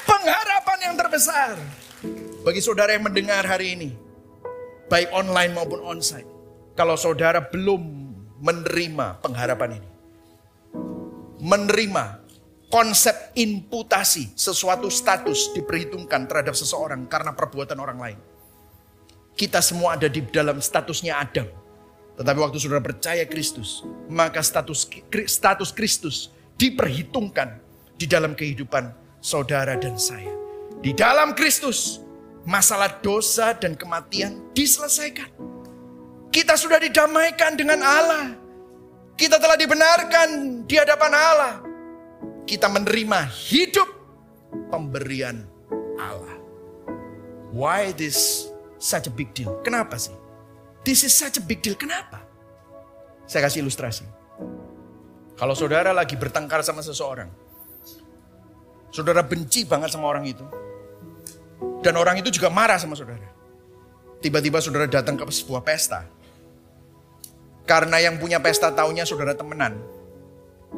[0.04, 1.56] pengharapan yang terbesar.
[2.44, 3.96] Bagi saudara yang mendengar hari ini,
[4.92, 6.28] baik online maupun onsite,
[6.76, 7.80] kalau saudara belum
[8.44, 9.90] menerima pengharapan ini,
[11.40, 12.23] menerima
[12.74, 18.18] konsep imputasi sesuatu status diperhitungkan terhadap seseorang karena perbuatan orang lain.
[19.38, 21.46] Kita semua ada di dalam statusnya Adam.
[22.18, 24.90] Tetapi waktu saudara percaya Kristus, maka status
[25.30, 27.62] status Kristus diperhitungkan
[27.94, 28.90] di dalam kehidupan
[29.22, 30.34] saudara dan saya.
[30.82, 32.02] Di dalam Kristus,
[32.42, 35.30] masalah dosa dan kematian diselesaikan.
[36.34, 38.34] Kita sudah didamaikan dengan Allah.
[39.14, 41.54] Kita telah dibenarkan di hadapan Allah.
[42.44, 43.88] Kita menerima hidup
[44.68, 45.44] pemberian
[45.96, 46.36] Allah.
[47.54, 49.62] Why this such a big deal?
[49.64, 50.12] Kenapa sih?
[50.84, 51.78] This is such a big deal.
[51.78, 52.20] Kenapa?
[53.24, 54.04] Saya kasih ilustrasi.
[55.34, 57.26] Kalau saudara lagi bertengkar sama seseorang,
[58.92, 60.44] saudara benci banget sama orang itu,
[61.80, 63.26] dan orang itu juga marah sama saudara.
[64.22, 66.06] Tiba-tiba saudara datang ke sebuah pesta.
[67.64, 69.76] Karena yang punya pesta tahunya saudara temenan.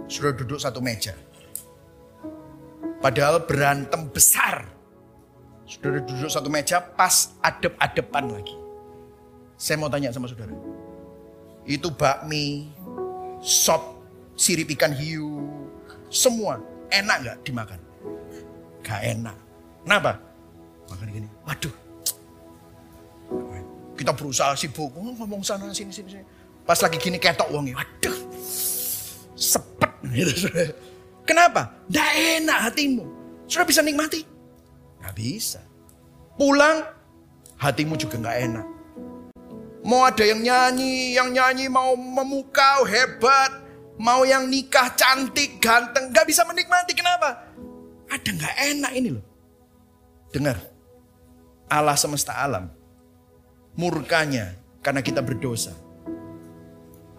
[0.07, 1.15] Saudara duduk satu meja.
[3.07, 4.67] Padahal berantem besar.
[5.63, 8.59] Saudara duduk satu meja pas adep-adepan lagi.
[9.55, 10.51] Saya mau tanya sama saudara.
[11.63, 12.67] Itu bakmi,
[13.39, 14.03] sop,
[14.35, 15.39] sirip ikan hiu,
[16.11, 16.59] semua
[16.91, 17.79] enak gak dimakan?
[18.83, 19.39] Gak enak.
[19.87, 20.19] Kenapa?
[20.91, 21.75] Makan gini, waduh.
[23.95, 26.27] Kita berusaha sibuk, oh, ngomong sana sini sini.
[26.67, 28.19] Pas lagi gini ketok uangnya, waduh.
[29.39, 30.51] Sepet gitu.
[31.27, 31.75] Kenapa?
[31.91, 33.05] Gak enak hatimu.
[33.51, 34.23] Sudah bisa nikmati?
[35.03, 35.61] Gak bisa.
[36.39, 36.87] Pulang,
[37.59, 38.67] hatimu juga gak enak.
[39.87, 43.67] Mau ada yang nyanyi, yang nyanyi mau memukau, hebat.
[43.97, 46.95] Mau yang nikah cantik, ganteng, gak bisa menikmati.
[46.95, 47.49] Kenapa?
[48.07, 49.25] Ada gak enak ini loh.
[50.31, 50.59] Dengar,
[51.67, 52.71] Allah semesta alam,
[53.75, 54.55] murkanya
[54.85, 55.73] karena kita berdosa.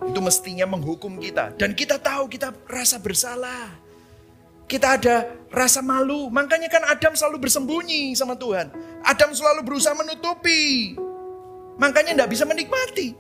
[0.07, 1.57] Itu mestinya menghukum kita.
[1.59, 3.86] Dan kita tahu kita rasa bersalah.
[4.68, 6.28] Kita ada rasa malu.
[6.28, 8.68] Makanya kan Adam selalu bersembunyi sama Tuhan.
[9.07, 10.93] Adam selalu berusaha menutupi.
[11.80, 13.15] Makanya tidak bisa menikmati.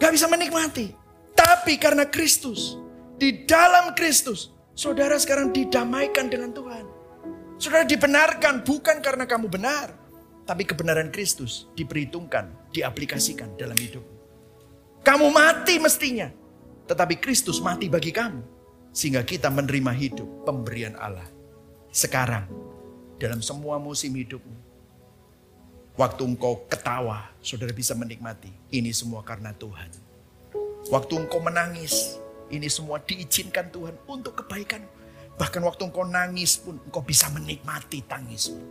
[0.00, 0.96] Gak bisa menikmati.
[1.36, 2.76] Tapi karena Kristus,
[3.20, 6.84] di dalam Kristus, saudara sekarang didamaikan dengan Tuhan.
[7.60, 9.92] Saudara dibenarkan bukan karena kamu benar,
[10.48, 14.00] tapi kebenaran Kristus diperhitungkan, diaplikasikan dalam hidup.
[15.04, 16.32] Kamu mati mestinya,
[16.88, 18.59] tetapi Kristus mati bagi kamu,
[18.90, 21.26] sehingga kita menerima hidup pemberian Allah.
[21.90, 22.46] Sekarang,
[23.18, 24.70] dalam semua musim hidupmu,
[26.00, 28.48] Waktu engkau ketawa, saudara bisa menikmati.
[28.72, 29.92] Ini semua karena Tuhan.
[30.88, 32.16] Waktu engkau menangis,
[32.48, 34.80] ini semua diizinkan Tuhan untuk kebaikan.
[35.36, 38.64] Bahkan waktu engkau nangis pun, engkau bisa menikmati tangismu.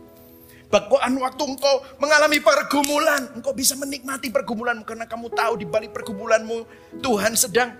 [0.74, 4.82] Bahkan waktu engkau mengalami pergumulan, engkau bisa menikmati pergumulanmu.
[4.82, 6.66] Karena kamu tahu di balik pergumulanmu,
[6.98, 7.78] Tuhan sedang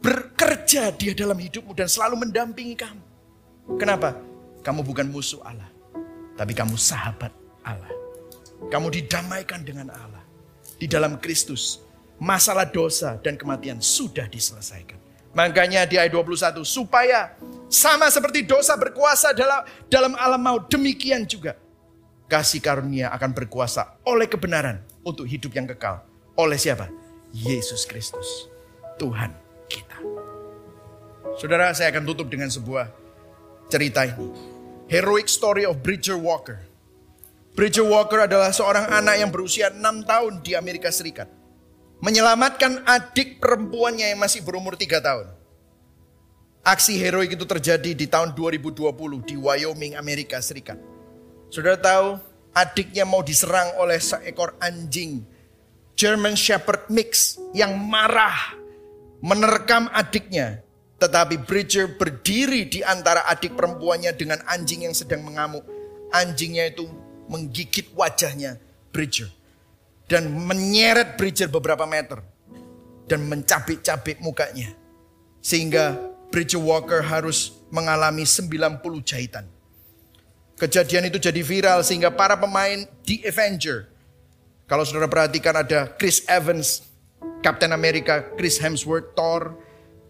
[0.00, 3.02] bekerja dia dalam hidupmu dan selalu mendampingi kamu.
[3.80, 4.14] Kenapa?
[4.62, 5.66] Kamu bukan musuh Allah,
[6.34, 7.30] tapi kamu sahabat
[7.62, 7.90] Allah.
[8.70, 10.22] Kamu didamaikan dengan Allah.
[10.76, 11.80] Di dalam Kristus,
[12.20, 14.98] masalah dosa dan kematian sudah diselesaikan.
[15.36, 17.36] Makanya di ayat 21, supaya
[17.68, 21.60] sama seperti dosa berkuasa dalam dalam alam maut, demikian juga
[22.26, 26.02] kasih karunia akan berkuasa oleh kebenaran untuk hidup yang kekal.
[26.34, 26.88] Oleh siapa?
[27.36, 28.48] Yesus Kristus,
[28.96, 29.98] Tuhan kita.
[31.36, 32.88] Saudara, saya akan tutup dengan sebuah
[33.68, 34.30] cerita ini.
[34.86, 36.62] Heroic story of Bridger Walker.
[37.58, 41.26] Bridger Walker adalah seorang anak yang berusia 6 tahun di Amerika Serikat.
[42.04, 45.26] Menyelamatkan adik perempuannya yang masih berumur 3 tahun.
[46.66, 48.90] Aksi heroik itu terjadi di tahun 2020
[49.24, 50.76] di Wyoming, Amerika Serikat.
[51.48, 52.18] Saudara tahu,
[52.52, 55.22] adiknya mau diserang oleh seekor anjing
[55.96, 58.52] German Shepherd Mix yang marah
[59.20, 60.64] menerkam adiknya.
[60.96, 65.64] Tetapi Bridger berdiri di antara adik perempuannya dengan anjing yang sedang mengamuk.
[66.08, 66.88] Anjingnya itu
[67.28, 68.56] menggigit wajahnya
[68.92, 69.28] Bridger.
[70.08, 72.24] Dan menyeret Bridger beberapa meter.
[73.04, 74.72] Dan mencabik-cabik mukanya.
[75.44, 76.00] Sehingga
[76.32, 79.44] Bridger Walker harus mengalami 90 jahitan.
[80.56, 83.92] Kejadian itu jadi viral sehingga para pemain di Avenger.
[84.64, 86.85] Kalau saudara perhatikan ada Chris Evans,
[87.40, 89.54] Captain America, Chris Hemsworth, Thor,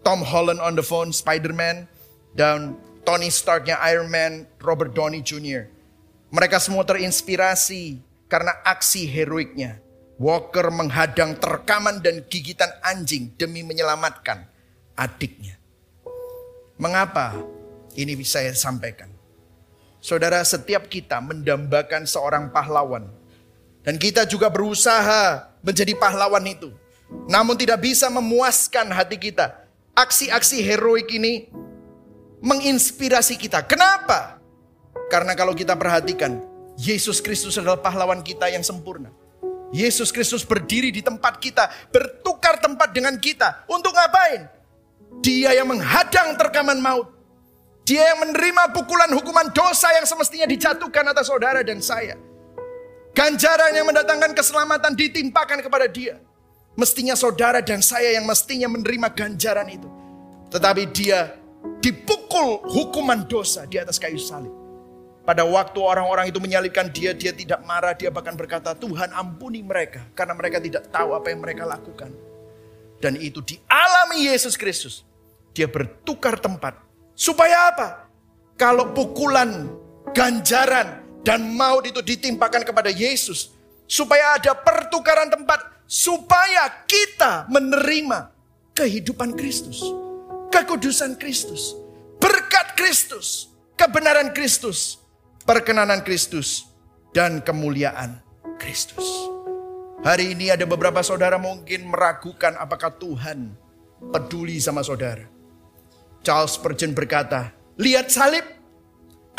[0.01, 1.85] Tom Holland on the phone, Spider-Man,
[2.33, 5.67] dan Tony Starknya Iron Man, Robert Downey Jr.
[6.33, 9.79] Mereka semua terinspirasi karena aksi heroiknya.
[10.17, 14.49] Walker menghadang terkaman dan gigitan anjing demi menyelamatkan
[14.97, 15.61] adiknya.
[16.81, 17.37] Mengapa
[17.93, 19.13] ini bisa saya sampaikan?
[20.01, 23.05] Saudara, setiap kita mendambakan seorang pahlawan.
[23.85, 26.73] Dan kita juga berusaha menjadi pahlawan itu.
[27.27, 29.67] Namun tidak bisa memuaskan hati kita.
[29.97, 31.49] Aksi-aksi heroik ini
[32.43, 33.65] menginspirasi kita.
[33.65, 34.37] Kenapa?
[35.07, 36.43] Karena kalau kita perhatikan,
[36.77, 39.09] Yesus Kristus adalah pahlawan kita yang sempurna.
[39.73, 43.67] Yesus Kristus berdiri di tempat kita, bertukar tempat dengan kita.
[43.67, 44.47] Untuk ngapain?
[45.19, 47.11] Dia yang menghadang terkaman maut.
[47.87, 52.19] Dia yang menerima pukulan hukuman dosa yang semestinya dijatuhkan atas saudara dan saya.
[53.15, 56.19] Ganjaran yang mendatangkan keselamatan ditimpakan kepada dia.
[56.77, 59.89] Mestinya saudara dan saya yang mestinya menerima ganjaran itu.
[60.53, 61.33] Tetapi dia
[61.81, 64.53] dipukul hukuman dosa di atas kayu salib.
[65.27, 70.07] Pada waktu orang-orang itu menyalibkan dia, dia tidak marah, dia bahkan berkata, Tuhan ampuni mereka,
[70.15, 72.15] karena mereka tidak tahu apa yang mereka lakukan.
[73.03, 75.03] Dan itu dialami Yesus Kristus.
[75.51, 76.79] Dia bertukar tempat.
[77.11, 78.07] Supaya apa?
[78.55, 79.67] Kalau pukulan,
[80.15, 83.51] ganjaran, dan maut itu ditimpakan kepada Yesus,
[83.83, 88.35] supaya ada pertukaran tempat, supaya kita menerima
[88.75, 89.79] kehidupan Kristus,
[90.51, 91.73] kekudusan Kristus,
[92.19, 94.99] berkat Kristus, kebenaran Kristus,
[95.47, 96.67] perkenanan Kristus,
[97.15, 98.19] dan kemuliaan
[98.59, 99.31] Kristus.
[100.03, 103.55] Hari ini ada beberapa saudara mungkin meragukan apakah Tuhan
[104.13, 105.25] peduli sama saudara.
[106.21, 108.43] Charles Spurgeon berkata, lihat salib,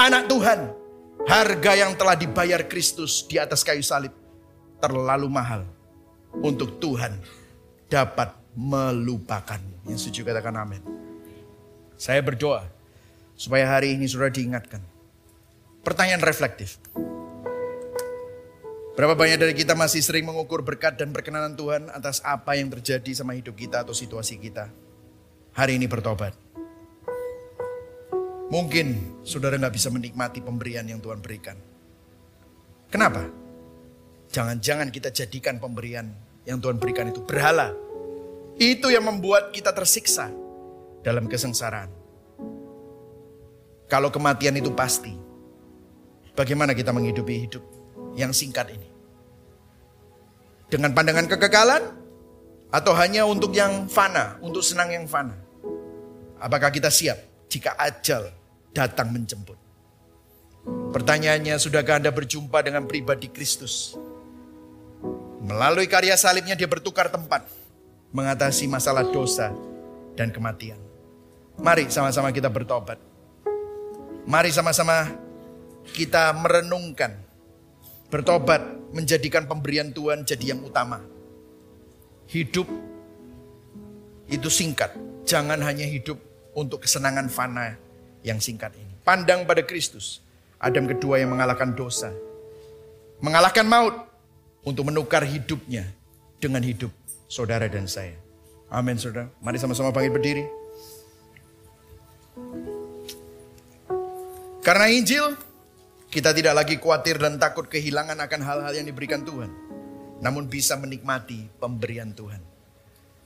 [0.00, 0.72] anak Tuhan,
[1.28, 4.10] harga yang telah dibayar Kristus di atas kayu salib
[4.82, 5.77] terlalu mahal
[6.42, 7.18] untuk Tuhan
[7.90, 9.60] dapat melupakan.
[9.86, 10.82] Yang setuju katakan amin.
[11.98, 12.66] Saya berdoa
[13.34, 14.82] supaya hari ini sudah diingatkan.
[15.82, 16.78] Pertanyaan reflektif.
[18.98, 23.14] Berapa banyak dari kita masih sering mengukur berkat dan perkenanan Tuhan atas apa yang terjadi
[23.14, 24.74] sama hidup kita atau situasi kita.
[25.54, 26.34] Hari ini bertobat.
[28.50, 31.54] Mungkin saudara nggak bisa menikmati pemberian yang Tuhan berikan.
[32.90, 33.22] Kenapa?
[34.34, 37.76] Jangan-jangan kita jadikan pemberian yang Tuhan berikan itu berhala.
[38.56, 40.32] Itu yang membuat kita tersiksa
[41.04, 41.92] dalam kesengsaraan.
[43.84, 45.12] Kalau kematian itu pasti,
[46.32, 47.64] bagaimana kita menghidupi hidup
[48.16, 48.88] yang singkat ini?
[50.72, 51.84] Dengan pandangan kekekalan
[52.72, 55.36] atau hanya untuk yang fana, untuk senang yang fana?
[56.40, 58.28] Apakah kita siap jika ajal
[58.72, 59.56] datang menjemput?
[60.92, 63.96] Pertanyaannya, sudahkah Anda berjumpa dengan pribadi Kristus?
[65.48, 67.48] Melalui karya salibnya dia bertukar tempat
[68.12, 69.48] mengatasi masalah dosa
[70.12, 70.76] dan kematian.
[71.56, 73.00] Mari sama-sama kita bertobat.
[74.28, 75.08] Mari sama-sama
[75.96, 77.16] kita merenungkan
[78.12, 78.60] bertobat
[78.92, 81.00] menjadikan pemberian Tuhan jadi yang utama.
[82.28, 82.68] Hidup
[84.28, 84.92] itu singkat.
[85.24, 86.20] Jangan hanya hidup
[86.52, 87.76] untuk kesenangan fana
[88.20, 88.92] yang singkat ini.
[89.00, 90.20] Pandang pada Kristus.
[90.60, 92.12] Adam kedua yang mengalahkan dosa.
[93.24, 94.07] Mengalahkan maut.
[94.66, 95.86] Untuk menukar hidupnya
[96.38, 96.90] dengan hidup
[97.30, 98.14] saudara dan saya.
[98.68, 99.32] Amin saudara.
[99.40, 100.44] Mari sama-sama bangkit berdiri.
[104.60, 105.32] Karena Injil
[106.08, 109.48] kita tidak lagi khawatir dan takut kehilangan akan hal-hal yang diberikan Tuhan.
[110.20, 112.42] Namun bisa menikmati pemberian Tuhan.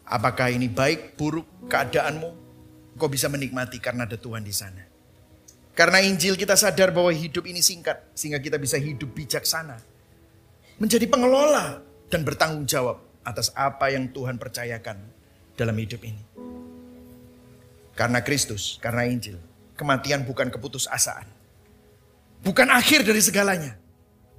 [0.06, 2.30] Apakah ini baik, buruk, keadaanmu?
[2.98, 4.84] Kau bisa menikmati karena ada Tuhan di sana.
[5.72, 8.12] Karena Injil kita sadar bahwa hidup ini singkat.
[8.12, 9.80] Sehingga kita bisa hidup bijaksana.
[10.82, 11.78] Menjadi pengelola
[12.10, 14.98] dan bertanggung jawab atas apa yang Tuhan percayakan
[15.54, 16.18] dalam hidup ini.
[17.94, 19.38] Karena Kristus, karena Injil.
[19.78, 21.42] Kematian bukan keputusasaan
[22.42, 23.78] Bukan akhir dari segalanya.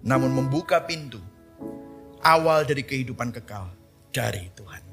[0.04, 1.24] Namun membuka pintu.
[2.20, 3.72] Awal dari kehidupan kekal
[4.12, 4.84] dari Tuhan.